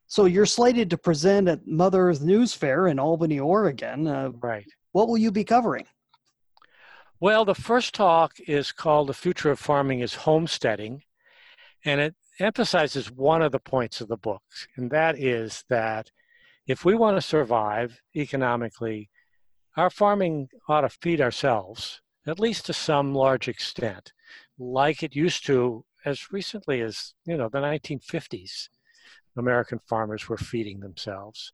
So 0.08 0.26
you're 0.26 0.48
slated 0.48 0.90
to 0.90 0.98
present 0.98 1.48
at 1.48 1.68
Mother 1.68 2.10
Earth 2.10 2.22
News 2.22 2.56
Fair 2.56 2.88
in 2.88 2.98
Albany, 2.98 3.40
Oregon. 3.40 4.08
Uh, 4.08 4.32
right. 4.42 4.66
What 4.94 5.08
will 5.08 5.20
you 5.20 5.32
be 5.32 5.44
covering? 5.44 5.86
Well, 7.20 7.46
the 7.46 7.54
first 7.54 7.94
talk 7.94 8.40
is 8.48 8.72
called 8.72 9.08
The 9.08 9.14
Future 9.14 9.52
of 9.52 9.60
Farming 9.60 10.00
is 10.00 10.16
Homesteading, 10.16 11.04
and 11.86 12.02
it 12.02 12.16
emphasizes 12.42 13.12
one 13.12 13.42
of 13.42 13.52
the 13.52 13.60
points 13.60 14.02
of 14.02 14.08
the 14.08 14.18
book, 14.18 14.44
and 14.76 14.92
that 14.92 15.18
is 15.18 15.64
that 15.70 16.12
if 16.68 16.86
we 16.86 16.96
want 16.96 17.18
to 17.18 17.22
survive 17.22 18.02
economically, 18.16 19.10
our 19.78 19.90
farming 19.90 20.50
ought 20.68 20.82
to 20.82 20.90
feed 20.90 21.22
ourselves, 21.22 22.02
at 22.28 22.40
least 22.40 22.66
to 22.66 22.74
some 22.74 23.14
large 23.14 23.48
extent, 23.48 24.12
like 24.60 25.02
it 25.04 25.16
used 25.16 25.46
to 25.46 25.86
as 26.06 26.32
recently 26.32 26.82
as, 26.82 27.14
you 27.26 27.38
know, 27.38 27.50
the 27.50 27.60
1950s. 27.60 28.70
American 29.38 29.80
farmers 29.88 30.28
were 30.28 30.38
feeding 30.38 30.82
themselves 30.82 31.54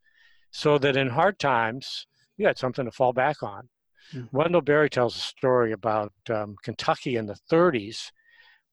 so 0.50 0.78
that 0.78 0.96
in 0.96 1.08
hard 1.10 1.38
times, 1.38 2.06
you 2.36 2.46
had 2.46 2.58
something 2.58 2.84
to 2.84 2.90
fall 2.90 3.12
back 3.12 3.42
on. 3.42 3.68
Mm-hmm. 4.12 4.36
Wendell 4.36 4.62
Berry 4.62 4.88
tells 4.88 5.16
a 5.16 5.20
story 5.20 5.72
about 5.72 6.12
um, 6.30 6.56
Kentucky 6.62 7.16
in 7.16 7.26
the 7.26 7.38
30s 7.50 8.10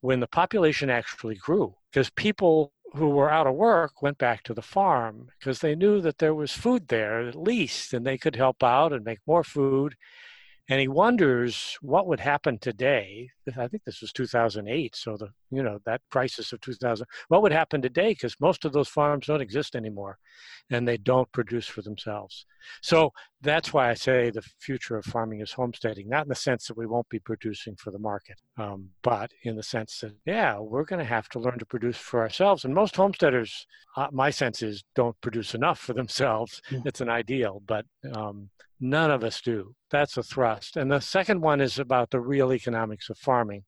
when 0.01 0.19
the 0.19 0.27
population 0.27 0.89
actually 0.89 1.35
grew 1.35 1.75
because 1.95 2.09
people 2.09 2.73
who 2.93 3.07
were 3.07 3.31
out 3.31 3.47
of 3.47 3.55
work 3.55 4.01
went 4.01 4.17
back 4.17 4.43
to 4.43 4.53
the 4.53 4.61
farm 4.61 5.29
because 5.39 5.59
they 5.59 5.75
knew 5.75 6.01
that 6.01 6.17
there 6.17 6.35
was 6.35 6.51
food 6.51 6.89
there 6.89 7.25
at 7.25 7.35
least 7.35 7.93
and 7.93 8.05
they 8.05 8.17
could 8.17 8.35
help 8.35 8.61
out 8.61 8.91
and 8.91 9.05
make 9.05 9.19
more 9.25 9.45
food 9.45 9.95
and 10.67 10.81
he 10.81 10.89
wonders 10.89 11.77
what 11.81 12.05
would 12.05 12.19
happen 12.19 12.57
today. 12.57 13.29
I 13.55 13.69
think 13.69 13.85
this 13.85 14.01
was 14.01 14.11
2008 14.11 14.93
so 14.93 15.15
the 15.15 15.29
you 15.51 15.61
know 15.61 15.79
that 15.85 16.01
crisis 16.11 16.51
of 16.53 16.61
2000 16.61 17.05
what 17.27 17.41
would 17.41 17.51
happen 17.51 17.81
today 17.81 18.09
because 18.09 18.35
most 18.39 18.65
of 18.65 18.73
those 18.73 18.87
farms 18.87 19.27
don't 19.27 19.41
exist 19.41 19.75
anymore 19.75 20.17
and 20.69 20.87
they 20.87 20.97
don't 20.97 21.31
produce 21.31 21.67
for 21.67 21.81
themselves 21.81 22.45
so 22.81 23.11
that's 23.41 23.73
why 23.73 23.89
i 23.89 23.93
say 23.93 24.29
the 24.29 24.41
future 24.59 24.97
of 24.97 25.05
farming 25.05 25.41
is 25.41 25.51
homesteading 25.51 26.09
not 26.09 26.25
in 26.25 26.29
the 26.29 26.35
sense 26.35 26.67
that 26.67 26.77
we 26.77 26.85
won't 26.85 27.09
be 27.09 27.19
producing 27.19 27.75
for 27.75 27.91
the 27.91 27.99
market 27.99 28.39
um, 28.57 28.89
but 29.03 29.31
in 29.43 29.55
the 29.55 29.63
sense 29.63 29.99
that 29.99 30.13
yeah 30.25 30.57
we're 30.57 30.85
going 30.85 30.99
to 30.99 31.05
have 31.05 31.29
to 31.29 31.39
learn 31.39 31.59
to 31.59 31.65
produce 31.65 31.97
for 31.97 32.21
ourselves 32.21 32.65
and 32.65 32.73
most 32.73 32.95
homesteaders 32.95 33.65
uh, 33.97 34.07
my 34.11 34.29
sense 34.29 34.61
is 34.61 34.83
don't 34.95 35.19
produce 35.21 35.53
enough 35.53 35.79
for 35.79 35.93
themselves 35.93 36.61
it's 36.85 37.01
an 37.01 37.09
ideal 37.09 37.61
but 37.65 37.85
um, 38.13 38.49
None 38.79 39.09
of 39.09 39.23
us 39.23 39.41
do. 39.41 39.73
That's 39.89 40.17
a 40.17 40.23
thrust. 40.23 40.75
And 40.75 40.91
the 40.91 40.99
second 40.99 41.41
one 41.41 41.61
is 41.61 41.79
about 41.79 42.09
the 42.09 42.19
real 42.19 42.51
economics 42.51 43.09
of 43.09 43.17
farming 43.17 43.63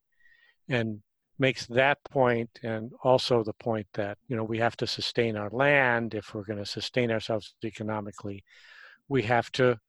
and 0.67 1.01
makes 1.39 1.65
that 1.67 2.03
point 2.03 2.49
and 2.63 2.91
also 3.03 3.43
the 3.43 3.53
point 3.53 3.87
that, 3.93 4.17
you 4.27 4.35
know, 4.35 4.43
we 4.43 4.57
have 4.57 4.75
to 4.77 4.87
sustain 4.87 5.37
our 5.37 5.49
land 5.49 6.13
if 6.13 6.33
we're 6.33 6.43
going 6.43 6.59
to 6.59 6.65
sustain 6.65 7.11
ourselves 7.11 7.53
economically. 7.63 8.43
We 9.07 9.23
have 9.23 9.51
to 9.53 9.79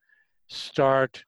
start 0.48 1.24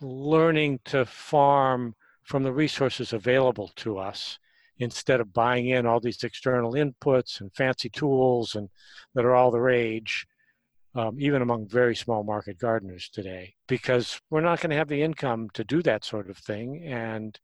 learning 0.00 0.80
to 0.86 1.04
farm 1.04 1.94
from 2.24 2.42
the 2.42 2.52
resources 2.52 3.12
available 3.12 3.70
to 3.76 3.98
us 3.98 4.38
instead 4.78 5.20
of 5.20 5.32
buying 5.32 5.68
in 5.68 5.86
all 5.86 5.98
these 5.98 6.22
external 6.22 6.72
inputs 6.72 7.40
and 7.40 7.52
fancy 7.54 7.88
tools 7.88 8.54
and 8.54 8.68
that 9.14 9.24
are 9.24 9.34
all 9.34 9.50
the 9.50 9.60
rage 9.60 10.26
um, 10.94 11.16
even 11.20 11.42
among 11.42 11.68
very 11.68 11.94
small 11.94 12.24
market 12.24 12.58
gardeners 12.58 13.08
today, 13.08 13.54
because 13.66 14.20
we're 14.30 14.40
not 14.40 14.60
going 14.60 14.70
to 14.70 14.76
have 14.76 14.88
the 14.88 15.02
income 15.02 15.48
to 15.54 15.62
do 15.62 15.82
that 15.82 16.04
sort 16.04 16.28
of 16.28 16.38
thing. 16.38 16.82
And 16.84 17.38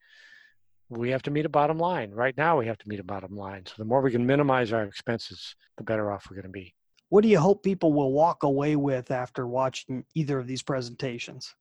we 0.89 1.11
have 1.11 1.23
to 1.23 1.31
meet 1.31 1.47
a 1.47 1.51
bottom 1.51 1.79
line. 1.79 2.11
Right 2.11 2.37
now, 2.37 2.59
we 2.59 2.67
have 2.67 2.79
to 2.79 2.89
meet 2.89 3.01
a 3.01 3.05
bottom 3.05 3.37
line. 3.37 3.67
So 3.67 3.75
the 3.79 3.85
more 3.85 4.01
we 4.01 4.11
can 4.11 4.27
minimize 4.27 4.73
our 4.73 4.85
expenses, 4.85 5.55
the 5.77 5.85
better 5.85 6.13
off 6.13 6.27
we're 6.29 6.37
going 6.37 6.45
to 6.45 6.51
be. 6.51 6.75
What 7.09 7.23
do 7.23 7.29
you 7.29 7.39
hope 7.39 7.63
people 7.63 7.93
will 7.93 8.13
walk 8.13 8.43
away 8.43 8.77
with 8.77 9.11
after 9.11 9.47
watching 9.47 10.05
either 10.15 10.39
of 10.39 10.47
these 10.47 10.63
presentations? 10.63 11.55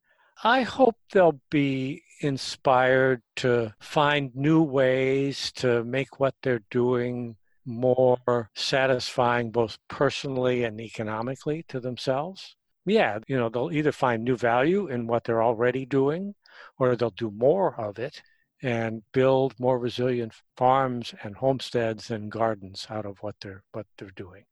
I 0.44 0.64
hope 0.64 0.96
they'll 1.12 1.40
be 1.52 2.04
inspired 2.22 3.22
to 3.38 3.74
find 3.80 4.36
new 4.36 4.64
ways 4.64 5.52
to 5.58 5.84
make 5.84 6.20
what 6.20 6.36
they're 6.42 6.64
doing 6.72 7.36
more 7.66 8.50
satisfying 8.56 9.52
both 9.52 9.78
personally 9.88 10.64
and 10.64 10.82
economically 10.82 11.64
to 11.70 11.80
themselves. 11.80 12.56
Yeah, 12.86 13.20
you 13.28 13.38
know, 13.38 13.50
they'll 13.50 13.72
either 13.72 13.92
find 13.92 14.24
new 14.24 14.36
value 14.36 14.88
in 14.88 15.08
what 15.08 15.24
they're 15.24 15.44
already 15.44 15.86
doing 15.86 16.36
or 16.78 16.96
they'll 16.96 17.12
do 17.12 17.32
more 17.32 17.80
of 17.80 18.00
it 18.00 18.22
and 18.64 19.04
build 19.12 19.54
more 19.60 19.78
resilient 19.78 20.34
farms 20.58 21.14
and 21.22 21.36
homesteads 21.36 22.10
and 22.10 22.32
gardens 22.32 22.88
out 22.90 23.06
of 23.06 23.18
what 23.22 23.36
they're 23.42 23.64
what 23.74 23.86
they're 23.98 24.10
doing. 24.16 24.44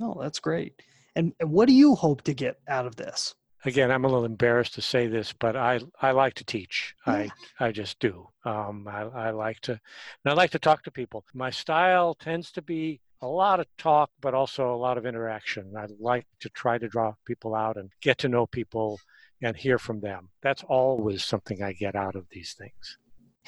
Oh, 0.00 0.20
that's 0.20 0.40
great. 0.40 0.74
And 1.16 1.32
what 1.40 1.66
do 1.66 1.74
you 1.74 1.94
hope 1.94 2.22
to 2.22 2.34
get 2.34 2.58
out 2.68 2.86
of 2.86 2.96
this? 2.96 3.34
again, 3.64 3.90
I'm 3.90 4.04
a 4.04 4.08
little 4.08 4.24
embarrassed 4.24 4.74
to 4.74 4.82
say 4.82 5.06
this, 5.06 5.32
but 5.32 5.56
I 5.56 5.80
I 6.00 6.12
like 6.12 6.34
to 6.34 6.44
teach. 6.44 6.94
I 7.06 7.30
I 7.58 7.72
just 7.72 7.98
do. 8.00 8.28
Um, 8.44 8.86
I 8.88 9.02
I 9.02 9.30
like 9.30 9.60
to, 9.62 9.72
and 9.72 10.32
I 10.32 10.32
like 10.32 10.50
to 10.52 10.58
talk 10.58 10.82
to 10.84 10.90
people. 10.90 11.24
My 11.34 11.50
style 11.50 12.14
tends 12.14 12.50
to 12.52 12.62
be 12.62 13.00
a 13.20 13.26
lot 13.26 13.60
of 13.60 13.66
talk, 13.78 14.10
but 14.20 14.34
also 14.34 14.72
a 14.72 14.76
lot 14.76 14.98
of 14.98 15.06
interaction. 15.06 15.74
I 15.76 15.86
like 15.98 16.26
to 16.40 16.48
try 16.50 16.78
to 16.78 16.88
draw 16.88 17.14
people 17.26 17.54
out 17.54 17.76
and 17.76 17.90
get 18.00 18.18
to 18.18 18.28
know 18.28 18.46
people 18.46 19.00
and 19.42 19.56
hear 19.56 19.78
from 19.78 20.00
them. 20.00 20.30
That's 20.42 20.64
always 20.64 21.24
something 21.24 21.62
I 21.62 21.72
get 21.72 21.96
out 21.96 22.14
of 22.14 22.26
these 22.30 22.54
things. 22.54 22.98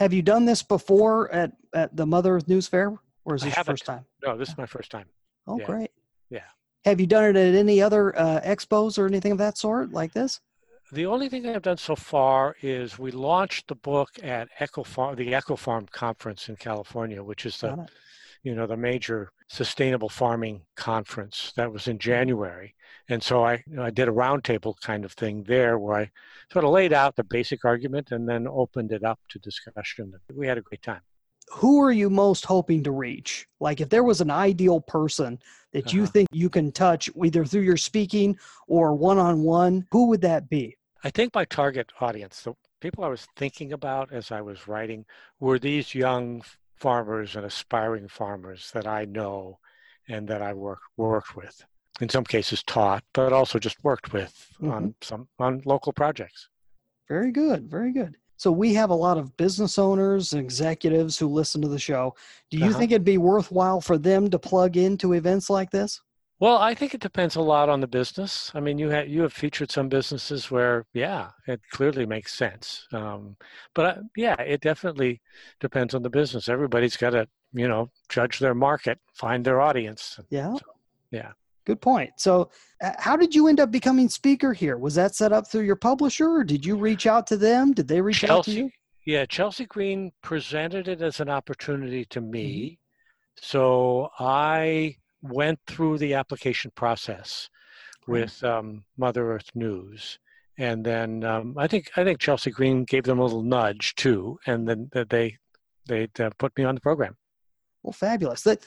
Have 0.01 0.15
you 0.15 0.23
done 0.23 0.47
this 0.47 0.63
before 0.63 1.31
at 1.31 1.53
at 1.75 1.95
the 1.95 2.07
Mother 2.07 2.37
Earth 2.37 2.49
News 2.49 2.67
Fair, 2.67 2.97
or 3.27 3.35
is 3.35 3.43
this 3.43 3.55
your 3.55 3.65
first 3.65 3.85
time? 3.85 4.07
No, 4.25 4.37
this 4.37 4.49
is 4.49 4.57
my 4.57 4.65
first 4.65 4.91
time. 4.91 5.05
Oh, 5.47 5.59
yeah. 5.59 5.67
great. 5.67 5.91
Yeah. 6.31 6.41
Have 6.87 7.01
you 7.01 7.07
done 7.07 7.25
it 7.25 7.37
at 7.37 7.55
any 7.55 7.83
other 7.83 8.19
uh, 8.19 8.41
expos 8.41 8.99
or 8.99 9.07
anything 9.07 9.31
of 9.31 9.39
that 9.39 9.59
sort 9.59 9.93
like 9.93 10.15
this? 10.15 10.41
The 10.91 11.05
only 11.05 11.29
thing 11.29 11.47
I've 11.47 11.63
done 11.63 11.77
so 11.77 11.95
far 11.95 12.57
is 12.63 12.99
we 12.99 13.11
launched 13.11 13.69
the 13.69 13.75
book 13.75 14.09
at 14.23 14.49
EcoFarm, 14.59 15.17
the 15.17 15.33
EcoFarm 15.33 15.91
conference 15.91 16.49
in 16.49 16.57
California, 16.57 17.23
which 17.23 17.45
is 17.45 17.59
the, 17.59 17.87
you 18.43 18.55
know, 18.55 18.67
the 18.67 18.77
major 18.77 19.31
sustainable 19.49 20.09
farming 20.09 20.63
conference 20.77 21.53
that 21.57 21.73
was 21.73 21.89
in 21.89 21.99
January. 21.99 22.75
And 23.09 23.23
so 23.23 23.45
I, 23.45 23.63
you 23.67 23.77
know, 23.77 23.83
I 23.83 23.91
did 23.91 24.09
a 24.09 24.13
roundtable 24.13 24.75
kind 24.81 25.05
of 25.05 25.13
thing 25.13 25.43
there 25.45 25.79
where 25.79 25.97
I 25.97 26.11
sort 26.53 26.65
of 26.65 26.71
laid 26.71 26.93
out 26.93 27.17
the 27.17 27.25
basic 27.25 27.65
argument 27.65 28.13
and 28.13 28.29
then 28.29 28.47
opened 28.47 28.93
it 28.93 29.05
up 29.05 29.19
to 29.31 29.39
discussion. 29.39 30.13
We 30.33 30.47
had 30.47 30.59
a 30.59 30.63
great 30.63 30.83
time 30.83 31.03
who 31.51 31.83
are 31.83 31.93
you 31.93 32.09
most 32.09 32.45
hoping 32.45 32.83
to 32.85 32.93
reach? 32.93 33.47
Like 33.59 33.81
if 33.81 33.89
there 33.89 34.05
was 34.05 34.21
an 34.21 34.31
ideal 34.31 34.81
person 34.81 35.39
that 35.73 35.87
uh-huh. 35.87 35.97
you 35.97 36.07
think 36.07 36.29
you 36.33 36.49
can 36.49 36.73
touch 36.73 37.11
either 37.23 37.45
through 37.45 37.63
your 37.63 37.77
speaking 37.77 38.39
or 38.69 38.95
one 38.95 39.19
on 39.19 39.43
one, 39.43 39.87
who 39.91 40.07
would 40.07 40.21
that 40.23 40.49
be? 40.49 40.77
I 41.03 41.11
think 41.11 41.35
my 41.35 41.45
target 41.47 41.91
audience, 42.01 42.43
the 42.43 42.55
people 42.81 43.05
I 43.05 43.09
was 43.09 43.27
thinking 43.37 43.73
about 43.73 44.13
as 44.13 44.31
I 44.31 44.41
was 44.41 44.69
writing, 44.69 45.05
were 45.41 45.59
these 45.59 45.95
young 45.95 46.43
farmers 46.81 47.37
and 47.37 47.45
aspiring 47.45 48.09
farmers 48.09 48.71
that 48.73 48.87
I 48.87 49.05
know 49.05 49.59
and 50.09 50.27
that 50.29 50.43
I 50.43 50.53
worked 50.55 50.85
worked 50.97 51.37
with. 51.37 51.65
In 52.01 52.09
some 52.09 52.25
cases 52.25 52.63
taught, 52.63 53.05
but 53.13 53.33
also 53.33 53.59
just 53.59 53.83
worked 53.85 54.13
with 54.13 54.49
mm-hmm. 54.55 54.71
on 54.71 54.95
some 55.01 55.29
on 55.39 55.63
local 55.65 55.93
projects. 55.93 56.49
Very 57.09 57.31
good, 57.31 57.71
very 57.71 57.93
good. 57.93 58.17
So 58.37 58.51
we 58.51 58.73
have 58.73 58.89
a 58.89 58.95
lot 58.95 59.19
of 59.19 59.37
business 59.37 59.79
owners 59.79 60.33
and 60.33 60.41
executives 60.41 61.19
who 61.19 61.29
listen 61.29 61.61
to 61.61 61.69
the 61.69 61.79
show. 61.79 62.15
Do 62.51 62.57
you 62.57 62.71
uh-huh. 62.71 62.79
think 62.79 62.93
it'd 62.93 63.05
be 63.05 63.19
worthwhile 63.19 63.83
for 63.83 63.99
them 63.99 64.31
to 64.31 64.39
plug 64.39 64.79
into 64.79 65.13
events 65.13 65.51
like 65.51 65.71
this? 65.71 66.01
Well, 66.41 66.57
I 66.57 66.75
think 66.75 66.95
it 66.95 67.03
depends 67.03 67.37
a 67.37 67.43
lot 67.43 67.69
on 67.69 67.81
the 67.81 67.87
business. 67.87 68.51
I 68.55 68.61
mean, 68.61 68.79
you 68.79 68.89
have 68.89 69.09
you 69.09 69.21
have 69.23 69.33
featured 69.33 69.71
some 69.71 69.91
businesses 69.91 70.51
where, 70.51 70.87
yeah, 70.95 71.29
it 71.47 71.61
clearly 71.71 72.07
makes 72.07 72.35
sense. 72.35 72.87
Um, 72.95 73.37
but 73.75 73.87
uh, 73.87 74.01
yeah, 74.17 74.41
it 74.41 74.63
definitely 74.63 75.21
depends 75.61 75.95
on 75.95 76.03
the 76.03 76.09
business. 76.09 76.49
Everybody's 76.49 76.97
got 76.97 77.11
to, 77.11 77.29
you 77.53 77.69
know, 77.69 77.91
judge 78.09 78.39
their 78.39 78.55
market, 78.55 78.99
find 79.13 79.45
their 79.45 79.61
audience. 79.61 80.19
Yeah. 80.31 80.55
So, 80.55 80.63
yeah. 81.11 81.33
Good 81.67 81.83
point. 81.83 82.13
So, 82.17 82.51
uh, 82.83 82.93
how 82.99 83.17
did 83.17 83.35
you 83.35 83.47
end 83.47 83.61
up 83.61 83.71
becoming 83.71 84.09
speaker 84.09 84.55
here? 84.55 84.79
Was 84.79 84.95
that 84.95 85.15
set 85.15 85.33
up 85.33 85.47
through 85.47 85.65
your 85.65 85.77
publisher, 85.77 86.37
or 86.37 86.43
did 86.43 86.65
you 86.65 86.75
reach 86.75 87.07
out 87.07 87.27
to 87.27 87.37
them? 87.37 87.75
Did 87.75 87.87
they 87.87 88.01
reach 88.01 88.21
Chelsea, 88.21 88.33
out 88.33 88.45
to 88.47 88.53
you? 88.53 88.71
Yeah, 89.05 89.27
Chelsea 89.27 89.67
Green 89.67 90.11
presented 90.23 90.89
it 90.89 91.03
as 91.03 91.21
an 91.21 91.29
opportunity 91.29 92.07
to 92.07 92.23
me. 92.23 92.49
Mm-hmm. 92.57 93.47
So 93.47 94.09
I 94.19 94.97
went 95.23 95.59
through 95.67 95.99
the 95.99 96.15
application 96.15 96.71
process 96.75 97.49
with 98.07 98.43
um, 98.43 98.85
Mother 98.97 99.33
Earth 99.33 99.51
News, 99.55 100.19
and 100.59 100.85
then 100.85 101.25
um, 101.25 101.55
I 101.57 101.67
think 101.67 101.91
I 101.97 102.05
think 102.05 102.19
Chelsea 102.19 102.51
Green 102.51 102.85
gave 102.85 103.05
them 103.05 103.19
a 103.19 103.23
little 103.23 103.43
nudge 103.43 103.95
too, 103.95 104.39
and 104.47 104.69
then 104.69 104.91
they 105.09 105.37
they 105.87 106.09
uh, 106.19 106.31
put 106.39 106.57
me 106.57 106.65
on 106.65 106.75
the 106.75 106.81
program. 106.81 107.17
Well, 107.83 107.93
fabulous. 107.93 108.43
That 108.43 108.67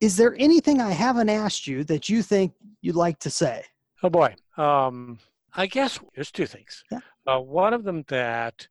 is 0.00 0.16
there 0.16 0.34
anything 0.38 0.80
I 0.80 0.90
haven't 0.90 1.28
asked 1.28 1.66
you 1.66 1.84
that 1.84 2.08
you 2.08 2.22
think 2.22 2.54
you'd 2.80 2.96
like 2.96 3.18
to 3.20 3.30
say? 3.30 3.64
Oh 4.02 4.10
boy. 4.10 4.34
Um, 4.56 5.18
I 5.54 5.66
guess 5.66 6.00
there's 6.14 6.32
two 6.32 6.46
things. 6.46 6.82
Yeah. 6.90 7.00
Uh, 7.26 7.38
one 7.38 7.72
of 7.72 7.84
them 7.84 8.04
that 8.08 8.66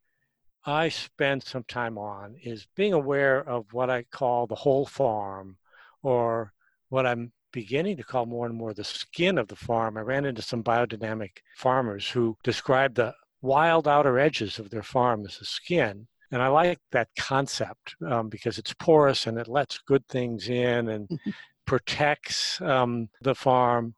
I 0.65 0.89
spend 0.89 1.43
some 1.43 1.63
time 1.63 1.97
on 1.97 2.35
is 2.43 2.67
being 2.75 2.93
aware 2.93 3.47
of 3.47 3.65
what 3.71 3.89
I 3.89 4.03
call 4.03 4.45
the 4.45 4.55
whole 4.55 4.85
farm 4.85 5.57
or 6.03 6.53
what 6.91 7.07
I'm 7.07 7.31
beginning 7.53 7.95
to 7.97 8.03
call 8.03 8.25
more 8.25 8.45
and 8.45 8.55
more 8.55 8.73
the 8.73 8.83
skin 8.83 9.37
of 9.37 9.47
the 9.47 9.55
farm. 9.55 9.97
I 9.97 10.01
ran 10.01 10.25
into 10.25 10.41
some 10.41 10.61
biodynamic 10.61 11.37
farmers 11.55 12.09
who 12.09 12.37
described 12.43 12.95
the 12.95 13.15
wild 13.41 13.87
outer 13.87 14.19
edges 14.19 14.59
of 14.59 14.69
their 14.69 14.83
farm 14.83 15.25
as 15.25 15.39
a 15.41 15.45
skin. 15.45 16.07
And 16.31 16.41
I 16.41 16.47
like 16.49 16.79
that 16.91 17.07
concept 17.17 17.95
um, 18.05 18.27
because 18.27 18.57
it's 18.57 18.73
porous 18.73 19.25
and 19.25 19.37
it 19.37 19.47
lets 19.47 19.77
good 19.79 20.05
things 20.09 20.49
in 20.49 20.89
and 20.89 21.09
protects 21.65 22.59
um, 22.61 23.07
the 23.21 23.35
farm. 23.35 23.95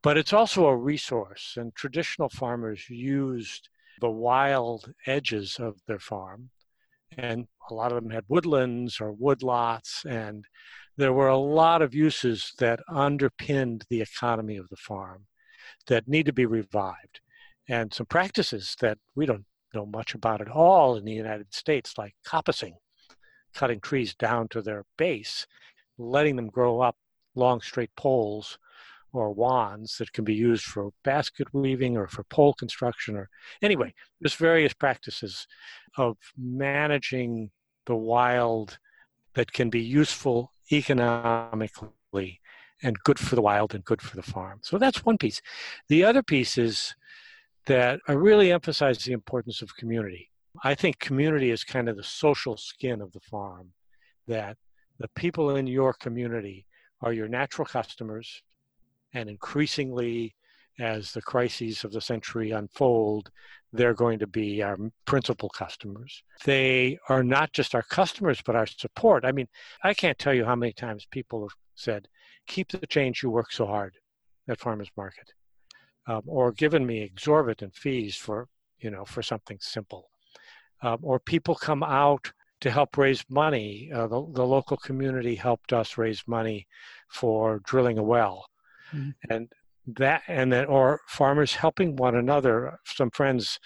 But 0.00 0.16
it's 0.16 0.32
also 0.32 0.66
a 0.66 0.76
resource, 0.76 1.56
and 1.56 1.74
traditional 1.74 2.28
farmers 2.28 2.88
used 2.88 3.68
the 4.00 4.10
wild 4.10 4.92
edges 5.06 5.56
of 5.58 5.74
their 5.88 5.98
farm. 5.98 6.50
And 7.16 7.46
a 7.70 7.74
lot 7.74 7.92
of 7.92 8.02
them 8.02 8.10
had 8.10 8.24
woodlands 8.28 9.00
or 9.00 9.12
woodlots, 9.12 10.04
and 10.04 10.44
there 10.96 11.12
were 11.12 11.28
a 11.28 11.36
lot 11.36 11.82
of 11.82 11.94
uses 11.94 12.52
that 12.58 12.80
underpinned 12.88 13.84
the 13.88 14.00
economy 14.00 14.56
of 14.56 14.68
the 14.68 14.76
farm 14.76 15.26
that 15.86 16.08
need 16.08 16.26
to 16.26 16.32
be 16.32 16.46
revived. 16.46 17.20
And 17.68 17.92
some 17.92 18.06
practices 18.06 18.76
that 18.80 18.98
we 19.14 19.26
don't 19.26 19.44
know 19.74 19.86
much 19.86 20.14
about 20.14 20.40
at 20.40 20.48
all 20.48 20.96
in 20.96 21.04
the 21.04 21.12
United 21.12 21.52
States, 21.54 21.94
like 21.98 22.14
coppicing, 22.26 22.74
cutting 23.54 23.80
trees 23.80 24.14
down 24.14 24.48
to 24.48 24.62
their 24.62 24.84
base, 24.96 25.46
letting 25.98 26.36
them 26.36 26.48
grow 26.48 26.80
up 26.80 26.96
long 27.34 27.60
straight 27.60 27.94
poles 27.96 28.58
or 29.12 29.32
wands 29.32 29.96
that 29.98 30.12
can 30.12 30.24
be 30.24 30.34
used 30.34 30.64
for 30.64 30.90
basket 31.02 31.48
weaving 31.52 31.96
or 31.96 32.06
for 32.06 32.24
pole 32.24 32.52
construction 32.54 33.16
or 33.16 33.28
anyway 33.62 33.92
there's 34.20 34.34
various 34.34 34.74
practices 34.74 35.46
of 35.96 36.16
managing 36.36 37.50
the 37.86 37.96
wild 37.96 38.78
that 39.34 39.52
can 39.52 39.70
be 39.70 39.80
useful 39.80 40.52
economically 40.70 42.40
and 42.82 42.98
good 43.04 43.18
for 43.18 43.34
the 43.34 43.42
wild 43.42 43.74
and 43.74 43.84
good 43.84 44.00
for 44.00 44.16
the 44.16 44.22
farm. 44.22 44.60
So 44.62 44.78
that's 44.78 45.04
one 45.04 45.18
piece. 45.18 45.40
The 45.88 46.04
other 46.04 46.22
piece 46.22 46.58
is 46.58 46.94
that 47.66 48.00
i 48.08 48.12
really 48.12 48.50
emphasize 48.52 48.98
the 48.98 49.12
importance 49.12 49.60
of 49.62 49.76
community. 49.76 50.30
I 50.64 50.74
think 50.74 50.98
community 50.98 51.50
is 51.50 51.64
kind 51.64 51.88
of 51.88 51.96
the 51.96 52.02
social 52.02 52.56
skin 52.56 53.00
of 53.00 53.12
the 53.12 53.20
farm 53.20 53.72
that 54.26 54.56
the 54.98 55.08
people 55.14 55.56
in 55.56 55.66
your 55.66 55.92
community 55.92 56.66
are 57.00 57.12
your 57.12 57.28
natural 57.28 57.66
customers 57.66 58.42
and 59.14 59.28
increasingly, 59.28 60.34
as 60.78 61.12
the 61.12 61.22
crises 61.22 61.84
of 61.84 61.92
the 61.92 62.00
century 62.00 62.50
unfold, 62.52 63.30
they're 63.72 63.94
going 63.94 64.18
to 64.18 64.26
be 64.26 64.62
our 64.62 64.78
principal 65.04 65.48
customers. 65.48 66.22
They 66.44 66.98
are 67.08 67.24
not 67.24 67.52
just 67.52 67.74
our 67.74 67.82
customers, 67.82 68.40
but 68.44 68.56
our 68.56 68.66
support. 68.66 69.24
I 69.24 69.32
mean, 69.32 69.48
I 69.82 69.94
can't 69.94 70.18
tell 70.18 70.34
you 70.34 70.44
how 70.44 70.54
many 70.54 70.72
times 70.72 71.06
people 71.10 71.42
have 71.42 71.56
said, 71.74 72.08
keep 72.46 72.68
the 72.68 72.86
change 72.86 73.22
you 73.22 73.30
work 73.30 73.52
so 73.52 73.66
hard 73.66 73.94
at 74.48 74.60
farmers 74.60 74.90
market, 74.96 75.32
um, 76.06 76.22
or 76.26 76.52
given 76.52 76.86
me 76.86 77.02
exorbitant 77.02 77.74
fees 77.74 78.16
for, 78.16 78.48
you 78.78 78.90
know, 78.90 79.04
for 79.04 79.22
something 79.22 79.58
simple. 79.60 80.10
Um, 80.80 80.98
or 81.02 81.18
people 81.18 81.54
come 81.54 81.82
out 81.82 82.32
to 82.60 82.70
help 82.70 82.96
raise 82.96 83.24
money. 83.28 83.90
Uh, 83.92 84.06
the, 84.06 84.26
the 84.32 84.46
local 84.46 84.76
community 84.76 85.34
helped 85.34 85.72
us 85.72 85.98
raise 85.98 86.22
money 86.26 86.66
for 87.08 87.60
drilling 87.64 87.98
a 87.98 88.02
well 88.02 88.46
mm-hmm. 88.94 89.10
and 89.30 89.52
that 89.96 90.22
and 90.28 90.52
then 90.52 90.66
or 90.66 91.00
farmers 91.06 91.54
helping 91.54 91.96
one 91.96 92.14
another 92.14 92.78
some 92.84 93.10
friends 93.10 93.58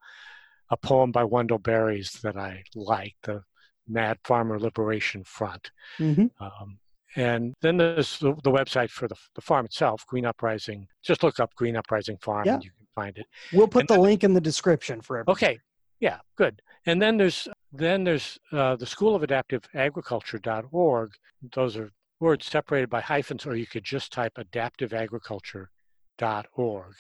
a 0.72 0.78
poem 0.78 1.12
by 1.12 1.24
Wendell 1.24 1.60
Berry's 1.60 2.14
that 2.24 2.36
I 2.36 2.64
like, 2.74 3.16
the 3.24 3.44
Mad 3.88 4.18
Farmer 4.24 4.60
Liberation 4.60 5.24
Front. 5.24 5.70
Mm-hmm. 6.00 6.44
Um, 6.44 6.80
and 7.16 7.54
then 7.62 7.78
there's 7.78 8.18
the, 8.20 8.34
the, 8.44 8.52
website 8.52 8.90
for 8.90 9.08
the, 9.08 9.16
the 9.36 9.42
farm 9.42 9.66
itself, 9.66 10.06
Green 10.08 10.26
Uprising. 10.26 10.88
Just 11.04 11.24
look 11.24 11.40
up 11.40 11.54
Green 11.56 11.78
Uprising 11.78 12.18
Farm 12.18 12.46
yeah. 12.46 12.56
and 12.56 12.64
you 12.64 12.72
can 12.72 12.88
find 12.96 13.18
it. 13.18 13.28
We'll 13.54 13.68
put 13.68 13.82
and 13.82 13.90
the 13.90 13.94
then, 13.94 14.02
link 14.02 14.24
in 14.24 14.34
the 14.34 14.42
description 14.42 15.00
for 15.02 15.18
everyone. 15.20 15.34
Okay. 15.34 15.60
Yeah, 16.00 16.18
good. 16.36 16.62
And 16.86 17.02
then 17.02 17.18
there's 17.18 17.48
then 17.78 18.04
there's 18.04 18.38
uh, 18.52 18.76
the 18.76 18.86
School 18.86 19.16
of 19.16 19.24
Adaptive 19.24 19.64
Agriculture.org. 19.74 21.12
Those 21.54 21.78
are 21.78 21.92
words 22.20 22.46
separated 22.46 22.90
by 22.90 23.02
hyphens, 23.02 23.46
or 23.46 23.56
you 23.56 23.68
could 23.68 23.84
just 23.84 24.12
type 24.12 24.34
adaptiveagriculture.org 24.38 26.94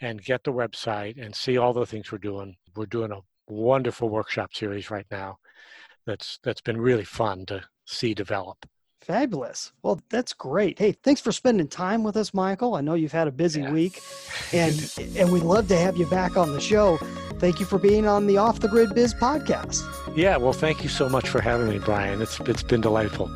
and 0.00 0.24
get 0.24 0.44
the 0.44 0.52
website 0.52 1.24
and 1.24 1.34
see 1.34 1.56
all 1.56 1.72
the 1.72 1.86
things 1.86 2.10
we're 2.10 2.18
doing. 2.18 2.56
We're 2.74 2.86
doing 2.86 3.12
a 3.12 3.20
wonderful 3.48 4.08
workshop 4.08 4.54
series 4.54 4.90
right 4.90 5.06
now 5.10 5.38
that's 6.06 6.38
that's 6.42 6.60
been 6.60 6.80
really 6.80 7.04
fun 7.04 7.46
to 7.46 7.62
see 7.86 8.14
develop. 8.14 8.66
Fabulous. 9.02 9.72
Well, 9.82 10.00
that's 10.10 10.32
great. 10.32 10.78
Hey, 10.78 10.92
thanks 10.92 11.20
for 11.20 11.32
spending 11.32 11.66
time 11.66 12.04
with 12.04 12.16
us, 12.16 12.32
Michael. 12.32 12.76
I 12.76 12.82
know 12.82 12.94
you've 12.94 13.10
had 13.10 13.26
a 13.26 13.32
busy 13.32 13.62
yeah. 13.62 13.72
week, 13.72 14.00
and 14.52 14.94
and 15.16 15.32
we'd 15.32 15.42
love 15.42 15.66
to 15.68 15.76
have 15.76 15.96
you 15.96 16.06
back 16.06 16.36
on 16.36 16.52
the 16.52 16.60
show. 16.60 16.98
Thank 17.40 17.58
you 17.58 17.66
for 17.66 17.78
being 17.78 18.06
on 18.06 18.28
the 18.28 18.36
Off 18.38 18.60
the 18.60 18.68
Grid 18.68 18.94
Biz 18.94 19.14
podcast. 19.14 19.82
Yeah, 20.16 20.36
well, 20.36 20.52
thank 20.52 20.84
you 20.84 20.88
so 20.88 21.08
much 21.08 21.28
for 21.28 21.40
having 21.40 21.68
me, 21.68 21.80
Brian. 21.80 22.22
It's 22.22 22.38
it's 22.40 22.62
been 22.62 22.80
delightful. 22.80 23.28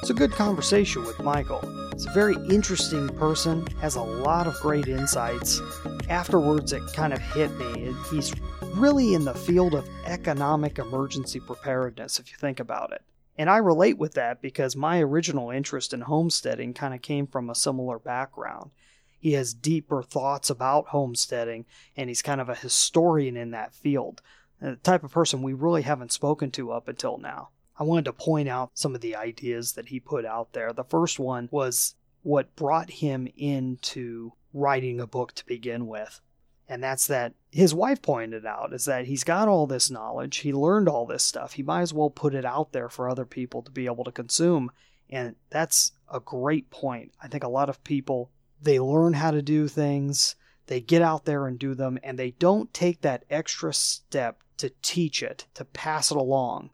It's 0.00 0.10
a 0.10 0.14
good 0.14 0.32
conversation 0.32 1.04
with 1.04 1.20
Michael. 1.20 1.60
He's 1.92 2.06
a 2.06 2.10
very 2.12 2.36
interesting 2.48 3.08
person, 3.10 3.66
has 3.80 3.96
a 3.96 4.02
lot 4.02 4.46
of 4.46 4.58
great 4.60 4.88
insights. 4.88 5.60
Afterwards, 6.08 6.72
it 6.72 6.82
kind 6.94 7.12
of 7.12 7.20
hit 7.20 7.50
me. 7.56 7.94
He's 8.10 8.32
really 8.74 9.14
in 9.14 9.24
the 9.24 9.34
field 9.34 9.74
of 9.74 9.88
economic 10.06 10.78
emergency 10.78 11.38
preparedness, 11.38 12.18
if 12.18 12.30
you 12.30 12.38
think 12.38 12.60
about 12.60 12.92
it. 12.92 13.02
And 13.36 13.50
I 13.50 13.58
relate 13.58 13.98
with 13.98 14.14
that 14.14 14.40
because 14.40 14.74
my 14.74 15.00
original 15.00 15.50
interest 15.50 15.92
in 15.92 16.02
homesteading 16.02 16.74
kind 16.74 16.94
of 16.94 17.02
came 17.02 17.26
from 17.26 17.50
a 17.50 17.54
similar 17.54 17.98
background. 17.98 18.70
He 19.18 19.32
has 19.32 19.54
deeper 19.54 20.02
thoughts 20.02 20.50
about 20.50 20.88
homesteading, 20.88 21.66
and 21.96 22.08
he's 22.08 22.22
kind 22.22 22.40
of 22.40 22.48
a 22.48 22.54
historian 22.54 23.36
in 23.36 23.50
that 23.52 23.74
field, 23.74 24.22
the 24.60 24.76
type 24.76 25.04
of 25.04 25.12
person 25.12 25.42
we 25.42 25.52
really 25.52 25.82
haven't 25.82 26.12
spoken 26.12 26.50
to 26.52 26.72
up 26.72 26.88
until 26.88 27.18
now. 27.18 27.50
I 27.78 27.84
wanted 27.84 28.04
to 28.06 28.12
point 28.12 28.48
out 28.48 28.70
some 28.74 28.94
of 28.94 29.00
the 29.00 29.16
ideas 29.16 29.72
that 29.72 29.88
he 29.88 30.00
put 30.00 30.24
out 30.24 30.52
there. 30.52 30.72
The 30.72 30.84
first 30.84 31.18
one 31.18 31.48
was 31.50 31.94
what 32.22 32.54
brought 32.56 32.90
him 32.90 33.28
into 33.36 34.32
writing 34.52 35.00
a 35.00 35.06
book 35.06 35.32
to 35.34 35.46
begin 35.46 35.86
with. 35.86 36.20
And 36.68 36.82
that's 36.82 37.06
that 37.08 37.34
his 37.50 37.74
wife 37.74 38.00
pointed 38.00 38.46
out 38.46 38.72
is 38.72 38.84
that 38.84 39.06
he's 39.06 39.24
got 39.24 39.48
all 39.48 39.66
this 39.66 39.90
knowledge. 39.90 40.38
He 40.38 40.52
learned 40.52 40.88
all 40.88 41.06
this 41.06 41.24
stuff. 41.24 41.54
He 41.54 41.62
might 41.62 41.82
as 41.82 41.92
well 41.92 42.10
put 42.10 42.34
it 42.34 42.44
out 42.44 42.72
there 42.72 42.88
for 42.88 43.08
other 43.08 43.26
people 43.26 43.62
to 43.62 43.70
be 43.70 43.86
able 43.86 44.04
to 44.04 44.12
consume. 44.12 44.70
And 45.10 45.34
that's 45.50 45.92
a 46.10 46.20
great 46.20 46.70
point. 46.70 47.12
I 47.22 47.28
think 47.28 47.44
a 47.44 47.48
lot 47.48 47.68
of 47.68 47.82
people 47.84 48.30
they 48.62 48.78
learn 48.78 49.14
how 49.14 49.32
to 49.32 49.42
do 49.42 49.66
things 49.66 50.36
they 50.66 50.80
get 50.80 51.02
out 51.02 51.24
there 51.24 51.46
and 51.46 51.58
do 51.58 51.74
them 51.74 51.98
and 52.02 52.18
they 52.18 52.30
don't 52.32 52.72
take 52.72 53.00
that 53.00 53.24
extra 53.28 53.74
step 53.74 54.42
to 54.56 54.70
teach 54.80 55.22
it 55.22 55.46
to 55.54 55.64
pass 55.64 56.10
it 56.10 56.16
along 56.16 56.70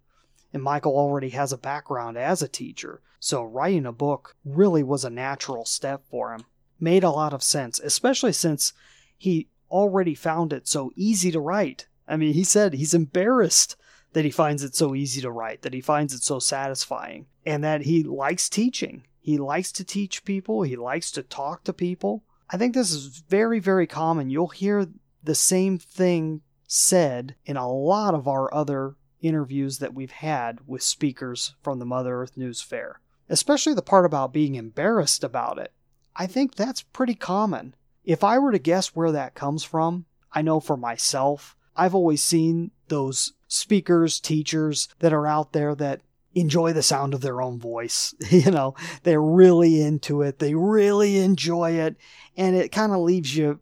and 0.52 0.62
michael 0.62 0.96
already 0.96 1.30
has 1.30 1.52
a 1.52 1.58
background 1.58 2.16
as 2.16 2.42
a 2.42 2.48
teacher 2.48 3.00
so 3.20 3.42
writing 3.42 3.86
a 3.86 3.92
book 3.92 4.36
really 4.44 4.82
was 4.82 5.04
a 5.04 5.10
natural 5.10 5.64
step 5.64 6.02
for 6.10 6.32
him 6.32 6.44
made 6.80 7.04
a 7.04 7.10
lot 7.10 7.32
of 7.32 7.42
sense, 7.42 7.80
especially 7.80 8.32
since 8.32 8.72
he 9.16 9.48
already 9.70 10.14
found 10.14 10.52
it 10.52 10.68
so 10.68 10.92
easy 10.96 11.30
to 11.30 11.40
write. 11.40 11.86
I 12.06 12.16
mean, 12.16 12.34
he 12.34 12.44
said 12.44 12.72
he's 12.72 12.94
embarrassed 12.94 13.76
that 14.12 14.24
he 14.24 14.30
finds 14.30 14.62
it 14.62 14.74
so 14.74 14.94
easy 14.94 15.20
to 15.20 15.30
write, 15.30 15.62
that 15.62 15.74
he 15.74 15.80
finds 15.80 16.14
it 16.14 16.22
so 16.22 16.38
satisfying, 16.38 17.26
and 17.44 17.62
that 17.62 17.82
he 17.82 18.02
likes 18.02 18.48
teaching. 18.48 19.04
He 19.20 19.36
likes 19.36 19.72
to 19.72 19.84
teach 19.84 20.24
people, 20.24 20.62
he 20.62 20.76
likes 20.76 21.10
to 21.12 21.22
talk 21.22 21.64
to 21.64 21.72
people. 21.72 22.24
I 22.50 22.56
think 22.56 22.74
this 22.74 22.92
is 22.92 23.22
very, 23.28 23.58
very 23.58 23.86
common. 23.86 24.30
You'll 24.30 24.48
hear 24.48 24.88
the 25.22 25.34
same 25.34 25.78
thing 25.78 26.40
said 26.66 27.34
in 27.44 27.56
a 27.56 27.70
lot 27.70 28.14
of 28.14 28.26
our 28.26 28.52
other 28.54 28.94
interviews 29.20 29.78
that 29.78 29.94
we've 29.94 30.10
had 30.10 30.60
with 30.66 30.82
speakers 30.82 31.54
from 31.62 31.78
the 31.78 31.86
Mother 31.86 32.22
Earth 32.22 32.36
News 32.36 32.60
Fair, 32.60 33.00
especially 33.28 33.74
the 33.74 33.82
part 33.82 34.06
about 34.06 34.32
being 34.32 34.54
embarrassed 34.54 35.24
about 35.24 35.58
it. 35.58 35.72
I 36.16 36.26
think 36.26 36.54
that's 36.54 36.82
pretty 36.82 37.14
common. 37.14 37.74
If 38.04 38.24
I 38.24 38.38
were 38.38 38.52
to 38.52 38.58
guess 38.58 38.96
where 38.96 39.12
that 39.12 39.34
comes 39.34 39.64
from, 39.64 40.06
I 40.32 40.42
know 40.42 40.60
for 40.60 40.76
myself, 40.76 41.56
I've 41.76 41.94
always 41.94 42.22
seen 42.22 42.70
those 42.88 43.32
speakers, 43.46 44.20
teachers 44.20 44.88
that 44.98 45.12
are 45.12 45.26
out 45.26 45.52
there 45.52 45.74
that 45.76 46.00
enjoy 46.34 46.72
the 46.72 46.82
sound 46.82 47.14
of 47.14 47.20
their 47.20 47.40
own 47.40 47.58
voice. 47.58 48.14
you 48.30 48.50
know, 48.50 48.74
they're 49.02 49.22
really 49.22 49.80
into 49.80 50.22
it, 50.22 50.38
they 50.38 50.54
really 50.54 51.18
enjoy 51.18 51.72
it, 51.72 51.96
and 52.36 52.56
it 52.56 52.72
kind 52.72 52.92
of 52.92 52.98
leaves 52.98 53.36
you 53.36 53.60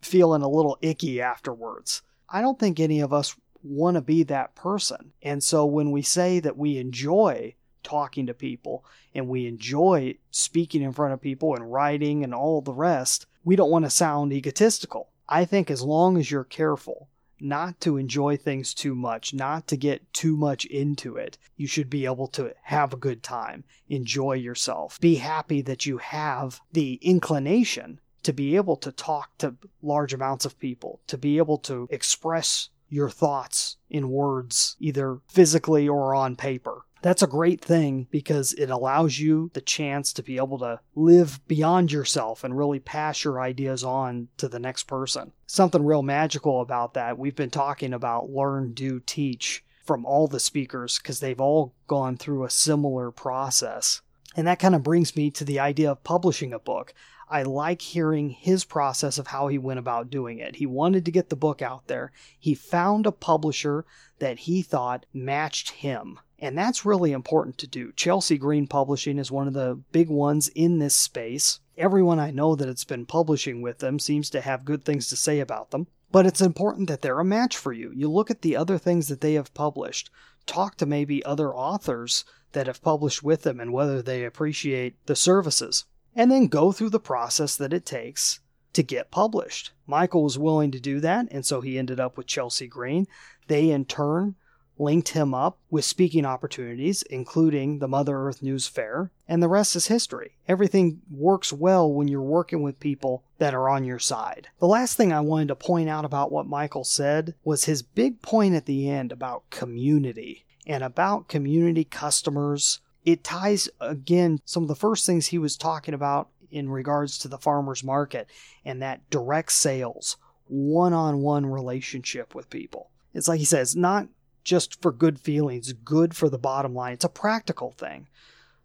feeling 0.00 0.42
a 0.42 0.48
little 0.48 0.78
icky 0.80 1.20
afterwards. 1.20 2.02
I 2.28 2.40
don't 2.40 2.58
think 2.58 2.80
any 2.80 3.00
of 3.00 3.12
us 3.12 3.36
want 3.68 3.96
to 3.96 4.00
be 4.00 4.22
that 4.24 4.54
person. 4.54 5.12
And 5.22 5.42
so 5.42 5.66
when 5.66 5.90
we 5.90 6.02
say 6.02 6.40
that 6.40 6.56
we 6.56 6.78
enjoy 6.78 7.54
talking 7.82 8.26
to 8.26 8.34
people 8.34 8.84
and 9.14 9.28
we 9.28 9.46
enjoy 9.46 10.16
speaking 10.30 10.82
in 10.82 10.92
front 10.92 11.14
of 11.14 11.20
people 11.20 11.54
and 11.54 11.72
writing 11.72 12.24
and 12.24 12.34
all 12.34 12.60
the 12.60 12.72
rest, 12.72 13.26
we 13.44 13.56
don't 13.56 13.70
want 13.70 13.84
to 13.84 13.90
sound 13.90 14.32
egotistical. 14.32 15.10
I 15.28 15.44
think 15.44 15.70
as 15.70 15.82
long 15.82 16.16
as 16.16 16.30
you're 16.30 16.44
careful 16.44 17.08
not 17.38 17.80
to 17.80 17.96
enjoy 17.96 18.36
things 18.36 18.72
too 18.72 18.94
much, 18.94 19.34
not 19.34 19.66
to 19.68 19.76
get 19.76 20.12
too 20.12 20.36
much 20.36 20.64
into 20.66 21.16
it, 21.16 21.36
you 21.56 21.66
should 21.66 21.90
be 21.90 22.06
able 22.06 22.26
to 22.28 22.52
have 22.62 22.92
a 22.92 22.98
good 22.98 23.22
time, 23.22 23.64
enjoy 23.88 24.32
yourself, 24.32 24.98
be 25.00 25.16
happy 25.16 25.60
that 25.62 25.86
you 25.86 25.98
have 25.98 26.60
the 26.72 26.94
inclination 27.02 28.00
to 28.22 28.32
be 28.32 28.56
able 28.56 28.76
to 28.76 28.90
talk 28.90 29.36
to 29.38 29.54
large 29.82 30.12
amounts 30.12 30.44
of 30.44 30.58
people, 30.58 31.00
to 31.06 31.16
be 31.18 31.38
able 31.38 31.58
to 31.58 31.86
express 31.90 32.70
your 32.88 33.10
thoughts 33.10 33.76
in 33.90 34.10
words, 34.10 34.76
either 34.78 35.20
physically 35.28 35.88
or 35.88 36.14
on 36.14 36.36
paper. 36.36 36.82
That's 37.02 37.22
a 37.22 37.28
great 37.28 37.60
thing 37.60 38.08
because 38.10 38.52
it 38.54 38.70
allows 38.70 39.18
you 39.18 39.50
the 39.54 39.60
chance 39.60 40.12
to 40.14 40.22
be 40.22 40.38
able 40.38 40.58
to 40.58 40.80
live 40.94 41.40
beyond 41.46 41.92
yourself 41.92 42.42
and 42.42 42.56
really 42.56 42.80
pass 42.80 43.22
your 43.22 43.40
ideas 43.40 43.84
on 43.84 44.28
to 44.38 44.48
the 44.48 44.58
next 44.58 44.84
person. 44.84 45.32
Something 45.46 45.84
real 45.84 46.02
magical 46.02 46.60
about 46.60 46.94
that. 46.94 47.18
We've 47.18 47.36
been 47.36 47.50
talking 47.50 47.92
about 47.92 48.30
learn, 48.30 48.72
do, 48.72 49.00
teach 49.00 49.62
from 49.84 50.04
all 50.04 50.26
the 50.26 50.40
speakers 50.40 50.98
because 50.98 51.20
they've 51.20 51.40
all 51.40 51.74
gone 51.86 52.16
through 52.16 52.44
a 52.44 52.50
similar 52.50 53.12
process. 53.12 54.02
And 54.34 54.46
that 54.46 54.58
kind 54.58 54.74
of 54.74 54.82
brings 54.82 55.16
me 55.16 55.30
to 55.30 55.44
the 55.44 55.60
idea 55.60 55.90
of 55.90 56.02
publishing 56.04 56.52
a 56.52 56.58
book. 56.58 56.92
I 57.28 57.42
like 57.42 57.82
hearing 57.82 58.30
his 58.30 58.64
process 58.64 59.18
of 59.18 59.26
how 59.26 59.48
he 59.48 59.58
went 59.58 59.80
about 59.80 60.10
doing 60.10 60.38
it. 60.38 60.56
He 60.56 60.66
wanted 60.66 61.04
to 61.04 61.10
get 61.10 61.28
the 61.28 61.34
book 61.34 61.60
out 61.60 61.88
there. 61.88 62.12
He 62.38 62.54
found 62.54 63.04
a 63.04 63.10
publisher 63.10 63.84
that 64.20 64.40
he 64.40 64.62
thought 64.62 65.06
matched 65.12 65.70
him. 65.70 66.20
And 66.38 66.56
that's 66.56 66.84
really 66.84 67.10
important 67.10 67.58
to 67.58 67.66
do. 67.66 67.92
Chelsea 67.96 68.38
Green 68.38 68.68
Publishing 68.68 69.18
is 69.18 69.32
one 69.32 69.48
of 69.48 69.54
the 69.54 69.80
big 69.90 70.08
ones 70.08 70.48
in 70.48 70.78
this 70.78 70.94
space. 70.94 71.58
Everyone 71.76 72.20
I 72.20 72.30
know 72.30 72.54
that 72.54 72.68
it's 72.68 72.84
been 72.84 73.06
publishing 73.06 73.60
with 73.60 73.78
them 73.78 73.98
seems 73.98 74.30
to 74.30 74.40
have 74.40 74.64
good 74.64 74.84
things 74.84 75.08
to 75.08 75.16
say 75.16 75.40
about 75.40 75.72
them. 75.72 75.88
But 76.12 76.26
it's 76.26 76.40
important 76.40 76.88
that 76.88 77.02
they're 77.02 77.18
a 77.18 77.24
match 77.24 77.56
for 77.56 77.72
you. 77.72 77.90
You 77.92 78.08
look 78.08 78.30
at 78.30 78.42
the 78.42 78.54
other 78.54 78.78
things 78.78 79.08
that 79.08 79.20
they 79.20 79.34
have 79.34 79.52
published, 79.52 80.10
talk 80.46 80.76
to 80.76 80.86
maybe 80.86 81.24
other 81.24 81.52
authors 81.52 82.24
that 82.52 82.68
have 82.68 82.82
published 82.82 83.24
with 83.24 83.42
them 83.42 83.58
and 83.58 83.72
whether 83.72 84.00
they 84.00 84.24
appreciate 84.24 84.94
the 85.06 85.16
services 85.16 85.86
and 86.16 86.30
then 86.30 86.48
go 86.48 86.72
through 86.72 86.90
the 86.90 86.98
process 86.98 87.54
that 87.56 87.74
it 87.74 87.86
takes 87.86 88.40
to 88.72 88.82
get 88.82 89.10
published. 89.10 89.72
Michael 89.86 90.24
was 90.24 90.38
willing 90.38 90.70
to 90.72 90.80
do 90.80 90.98
that, 91.00 91.28
and 91.30 91.46
so 91.46 91.60
he 91.60 91.78
ended 91.78 92.00
up 92.00 92.16
with 92.16 92.26
Chelsea 92.26 92.66
Green. 92.66 93.06
They, 93.46 93.70
in 93.70 93.84
turn, 93.84 94.34
linked 94.78 95.10
him 95.10 95.34
up 95.34 95.58
with 95.70 95.84
speaking 95.84 96.26
opportunities, 96.26 97.02
including 97.02 97.78
the 97.78 97.88
Mother 97.88 98.18
Earth 98.18 98.42
News 98.42 98.66
Fair, 98.66 99.10
and 99.28 99.42
the 99.42 99.48
rest 99.48 99.76
is 99.76 99.86
history. 99.86 100.36
Everything 100.48 101.00
works 101.10 101.52
well 101.52 101.90
when 101.90 102.08
you're 102.08 102.20
working 102.20 102.62
with 102.62 102.80
people 102.80 103.24
that 103.38 103.54
are 103.54 103.68
on 103.68 103.84
your 103.84 103.98
side. 103.98 104.48
The 104.58 104.66
last 104.66 104.96
thing 104.96 105.12
I 105.12 105.20
wanted 105.20 105.48
to 105.48 105.54
point 105.54 105.88
out 105.88 106.04
about 106.04 106.32
what 106.32 106.46
Michael 106.46 106.84
said 106.84 107.34
was 107.44 107.64
his 107.64 107.82
big 107.82 108.20
point 108.22 108.54
at 108.54 108.66
the 108.66 108.88
end 108.88 109.12
about 109.12 109.48
community 109.50 110.44
and 110.66 110.82
about 110.82 111.28
community 111.28 111.84
customers 111.84 112.80
it 113.06 113.22
ties 113.24 113.68
again 113.80 114.40
some 114.44 114.64
of 114.64 114.68
the 114.68 114.74
first 114.74 115.06
things 115.06 115.28
he 115.28 115.38
was 115.38 115.56
talking 115.56 115.94
about 115.94 116.28
in 116.50 116.68
regards 116.68 117.18
to 117.18 117.28
the 117.28 117.38
farmers 117.38 117.82
market 117.82 118.28
and 118.64 118.82
that 118.82 119.08
direct 119.08 119.52
sales, 119.52 120.16
one 120.48 120.92
on 120.92 121.22
one 121.22 121.46
relationship 121.46 122.34
with 122.34 122.50
people. 122.50 122.90
It's 123.14 123.28
like 123.28 123.38
he 123.38 123.44
says, 123.44 123.76
not 123.76 124.08
just 124.44 124.82
for 124.82 124.92
good 124.92 125.20
feelings, 125.20 125.72
good 125.72 126.14
for 126.14 126.28
the 126.28 126.38
bottom 126.38 126.74
line. 126.74 126.92
It's 126.92 127.04
a 127.04 127.08
practical 127.08 127.70
thing. 127.70 128.08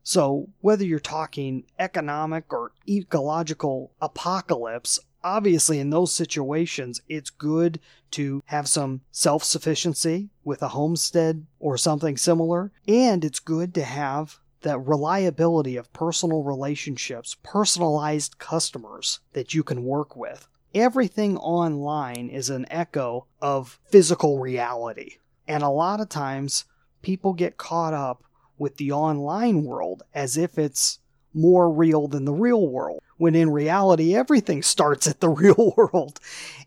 So, 0.03 0.49
whether 0.61 0.83
you're 0.83 0.99
talking 0.99 1.65
economic 1.77 2.51
or 2.51 2.71
ecological 2.89 3.91
apocalypse, 4.01 4.99
obviously 5.23 5.79
in 5.79 5.89
those 5.89 6.13
situations, 6.13 7.01
it's 7.07 7.29
good 7.29 7.79
to 8.11 8.41
have 8.45 8.67
some 8.67 9.01
self 9.11 9.43
sufficiency 9.43 10.29
with 10.43 10.61
a 10.61 10.69
homestead 10.69 11.45
or 11.59 11.77
something 11.77 12.17
similar. 12.17 12.71
And 12.87 13.23
it's 13.23 13.39
good 13.39 13.73
to 13.75 13.83
have 13.83 14.39
that 14.61 14.79
reliability 14.79 15.75
of 15.75 15.91
personal 15.93 16.43
relationships, 16.43 17.35
personalized 17.43 18.37
customers 18.37 19.19
that 19.33 19.53
you 19.53 19.63
can 19.63 19.83
work 19.83 20.15
with. 20.15 20.47
Everything 20.73 21.37
online 21.37 22.29
is 22.29 22.49
an 22.49 22.65
echo 22.71 23.25
of 23.41 23.79
physical 23.85 24.39
reality. 24.39 25.17
And 25.47 25.63
a 25.63 25.69
lot 25.69 25.99
of 25.99 26.09
times 26.09 26.65
people 27.01 27.33
get 27.33 27.57
caught 27.57 27.93
up 27.93 28.23
with 28.57 28.77
the 28.77 28.91
online 28.91 29.63
world 29.63 30.03
as 30.13 30.37
if 30.37 30.57
it's 30.57 30.99
more 31.33 31.71
real 31.71 32.07
than 32.07 32.25
the 32.25 32.33
real 32.33 32.67
world 32.67 33.01
when 33.21 33.35
in 33.35 33.51
reality, 33.51 34.15
everything 34.15 34.63
starts 34.63 35.07
at 35.07 35.19
the 35.19 35.29
real 35.43 35.75
world. 35.77 36.19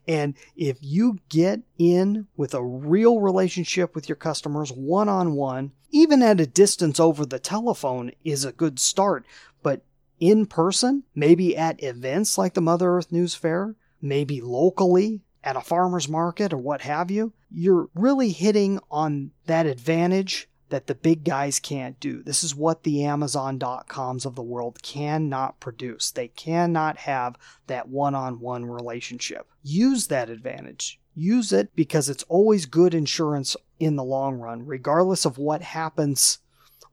And 0.06 0.34
if 0.54 0.78
you 0.80 1.18
get 1.28 1.62
in 1.78 2.28
with 2.36 2.54
a 2.54 2.62
real 2.62 3.20
relationship 3.20 3.92
with 3.92 4.08
your 4.08 4.14
customers 4.14 4.70
one 4.70 5.08
on 5.08 5.32
one, 5.34 5.72
even 5.90 6.22
at 6.22 6.40
a 6.40 6.46
distance 6.46 7.00
over 7.00 7.26
the 7.26 7.40
telephone 7.40 8.12
is 8.22 8.44
a 8.44 8.52
good 8.52 8.78
start. 8.78 9.26
But 9.64 9.82
in 10.20 10.46
person, 10.46 11.02
maybe 11.12 11.56
at 11.56 11.82
events 11.82 12.38
like 12.38 12.54
the 12.54 12.60
Mother 12.60 12.88
Earth 12.88 13.10
News 13.10 13.34
Fair, 13.34 13.74
maybe 14.00 14.40
locally 14.40 15.22
at 15.42 15.56
a 15.56 15.60
farmer's 15.60 16.08
market 16.08 16.52
or 16.52 16.58
what 16.58 16.82
have 16.82 17.10
you, 17.10 17.32
you're 17.50 17.88
really 17.96 18.30
hitting 18.30 18.78
on 18.92 19.32
that 19.46 19.66
advantage 19.66 20.48
that 20.74 20.88
the 20.88 20.94
big 20.96 21.22
guys 21.22 21.60
can't 21.60 22.00
do. 22.00 22.20
This 22.20 22.42
is 22.42 22.52
what 22.52 22.82
the 22.82 23.04
Amazon.coms 23.04 24.26
of 24.26 24.34
the 24.34 24.42
world 24.42 24.82
cannot 24.82 25.60
produce. 25.60 26.10
They 26.10 26.26
cannot 26.26 26.96
have 26.96 27.36
that 27.68 27.88
one 27.88 28.16
on 28.16 28.40
one 28.40 28.66
relationship. 28.66 29.46
Use 29.62 30.08
that 30.08 30.28
advantage. 30.28 30.98
Use 31.14 31.52
it 31.52 31.70
because 31.76 32.08
it's 32.08 32.24
always 32.24 32.66
good 32.66 32.92
insurance 32.92 33.56
in 33.78 33.94
the 33.94 34.02
long 34.02 34.34
run, 34.34 34.66
regardless 34.66 35.24
of 35.24 35.38
what 35.38 35.62
happens 35.62 36.40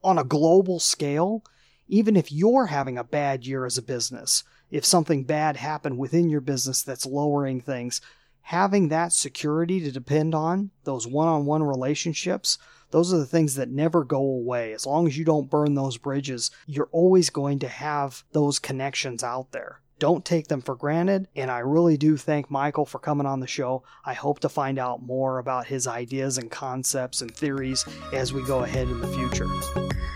on 0.04 0.16
a 0.16 0.22
global 0.22 0.78
scale. 0.78 1.42
Even 1.88 2.16
if 2.16 2.30
you're 2.30 2.66
having 2.66 2.96
a 2.96 3.02
bad 3.02 3.44
year 3.44 3.66
as 3.66 3.76
a 3.76 3.82
business, 3.82 4.44
if 4.70 4.84
something 4.84 5.24
bad 5.24 5.56
happened 5.56 5.98
within 5.98 6.28
your 6.28 6.40
business 6.40 6.84
that's 6.84 7.04
lowering 7.04 7.60
things, 7.60 8.00
having 8.42 8.90
that 8.90 9.12
security 9.12 9.80
to 9.80 9.90
depend 9.90 10.36
on, 10.36 10.70
those 10.84 11.04
one 11.04 11.26
on 11.26 11.46
one 11.46 11.64
relationships, 11.64 12.58
those 12.92 13.12
are 13.12 13.18
the 13.18 13.26
things 13.26 13.56
that 13.56 13.70
never 13.70 14.04
go 14.04 14.20
away. 14.20 14.72
As 14.72 14.86
long 14.86 15.06
as 15.06 15.18
you 15.18 15.24
don't 15.24 15.50
burn 15.50 15.74
those 15.74 15.98
bridges, 15.98 16.50
you're 16.66 16.88
always 16.92 17.30
going 17.30 17.58
to 17.60 17.68
have 17.68 18.22
those 18.32 18.58
connections 18.58 19.24
out 19.24 19.50
there. 19.50 19.80
Don't 20.02 20.24
take 20.24 20.48
them 20.48 20.60
for 20.60 20.74
granted. 20.74 21.28
And 21.36 21.48
I 21.48 21.60
really 21.60 21.96
do 21.96 22.16
thank 22.16 22.50
Michael 22.50 22.84
for 22.84 22.98
coming 22.98 23.24
on 23.24 23.38
the 23.38 23.46
show. 23.46 23.84
I 24.04 24.14
hope 24.14 24.40
to 24.40 24.48
find 24.48 24.76
out 24.76 25.00
more 25.00 25.38
about 25.38 25.68
his 25.68 25.86
ideas 25.86 26.38
and 26.38 26.50
concepts 26.50 27.22
and 27.22 27.32
theories 27.32 27.84
as 28.12 28.32
we 28.32 28.42
go 28.42 28.64
ahead 28.64 28.88
in 28.88 29.00
the 29.00 29.06
future. 29.06 29.46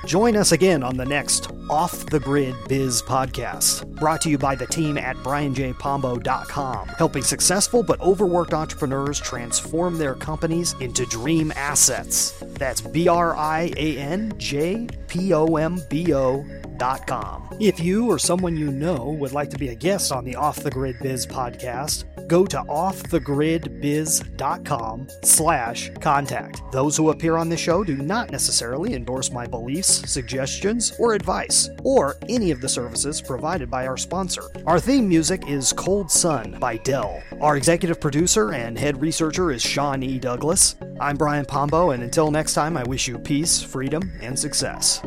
Join 0.05 0.37
us 0.37 0.51
again 0.51 0.83
on 0.83 0.97
the 0.97 1.05
next 1.05 1.53
Off 1.71 2.05
the 2.07 2.19
Grid 2.19 2.57
Biz 2.69 3.03
podcast, 3.03 3.87
brought 3.95 4.21
to 4.23 4.29
you 4.29 4.39
by 4.39 4.57
the 4.57 4.67
team 4.67 4.99
at 4.99 5.17
brianjpombo.com, 5.19 6.89
helping 6.89 7.23
successful 7.23 7.85
but 7.85 8.01
overworked 8.01 8.55
entrepreneurs 8.55 9.21
transform 9.21 9.99
their 9.99 10.15
companies 10.15 10.75
into 10.81 11.07
dream 11.07 11.53
assets. 11.55 12.43
That's 12.59 12.81
B 12.81 13.09
R 13.09 13.37
I 13.37 13.73
A 13.77 13.99
N 13.99 14.33
J 14.39 14.89
P 15.09 15.33
O 15.33 15.57
M 15.57 15.81
B 15.89 16.13
O 16.15 16.45
offthegridbiz.com. 16.79 17.57
If 17.61 17.81
you 17.81 18.11
or 18.11 18.19
someone 18.19 18.57
you 18.57 18.71
know 18.71 19.17
would 19.19 19.33
like 19.33 19.51
to 19.51 19.59
be 19.59 19.69
a 19.69 19.75
guest 19.75 20.13
on 20.13 20.25
the 20.25 20.37
Off 20.37 20.57
the 20.57 20.71
Grid 20.71 20.97
Biz 21.01 21.27
podcast, 21.27 22.05
go 22.27 22.45
to 22.47 22.59
offthegridbiz.com 22.59 25.09
slash 25.23 25.91
contact. 26.01 26.63
Those 26.73 26.97
who 26.97 27.11
appear 27.11 27.37
on 27.37 27.49
the 27.49 27.57
show 27.57 27.85
do 27.85 27.97
not 27.97 28.31
necessarily 28.31 28.95
endorse 28.95 29.31
my 29.31 29.47
beliefs, 29.47 30.11
suggestions, 30.11 30.93
or 30.99 31.15
advice, 31.15 31.71
or 31.85 32.17
any 32.29 32.51
of 32.51 32.61
the 32.61 32.69
services 32.69 33.23
provided 33.23 33.71
by 33.71 33.87
our 33.87 33.97
sponsor. 33.97 34.43
Our 34.67 34.81
theme 34.81 35.09
music 35.09 35.49
is 35.49 35.73
Cold 35.73 36.11
Sun 36.11 36.57
by 36.59 36.79
Dell. 36.79 37.23
Our 37.41 37.57
executive 37.57 38.01
producer 38.01 38.53
and 38.53 38.77
head 38.79 39.01
researcher 39.01 39.53
is 39.53 39.63
Sean 39.63 40.03
E. 40.03 40.19
Douglas. 40.19 40.75
I'm 41.01 41.17
Brian 41.17 41.45
Pombo, 41.45 41.91
and 41.91 42.03
until 42.03 42.31
next 42.31 42.55
time, 42.55 42.77
I 42.77 42.83
wish 42.85 43.07
you 43.07 43.19
peace, 43.19 43.63
freedom, 43.63 44.11
and 44.23 44.39
success. 44.39 45.03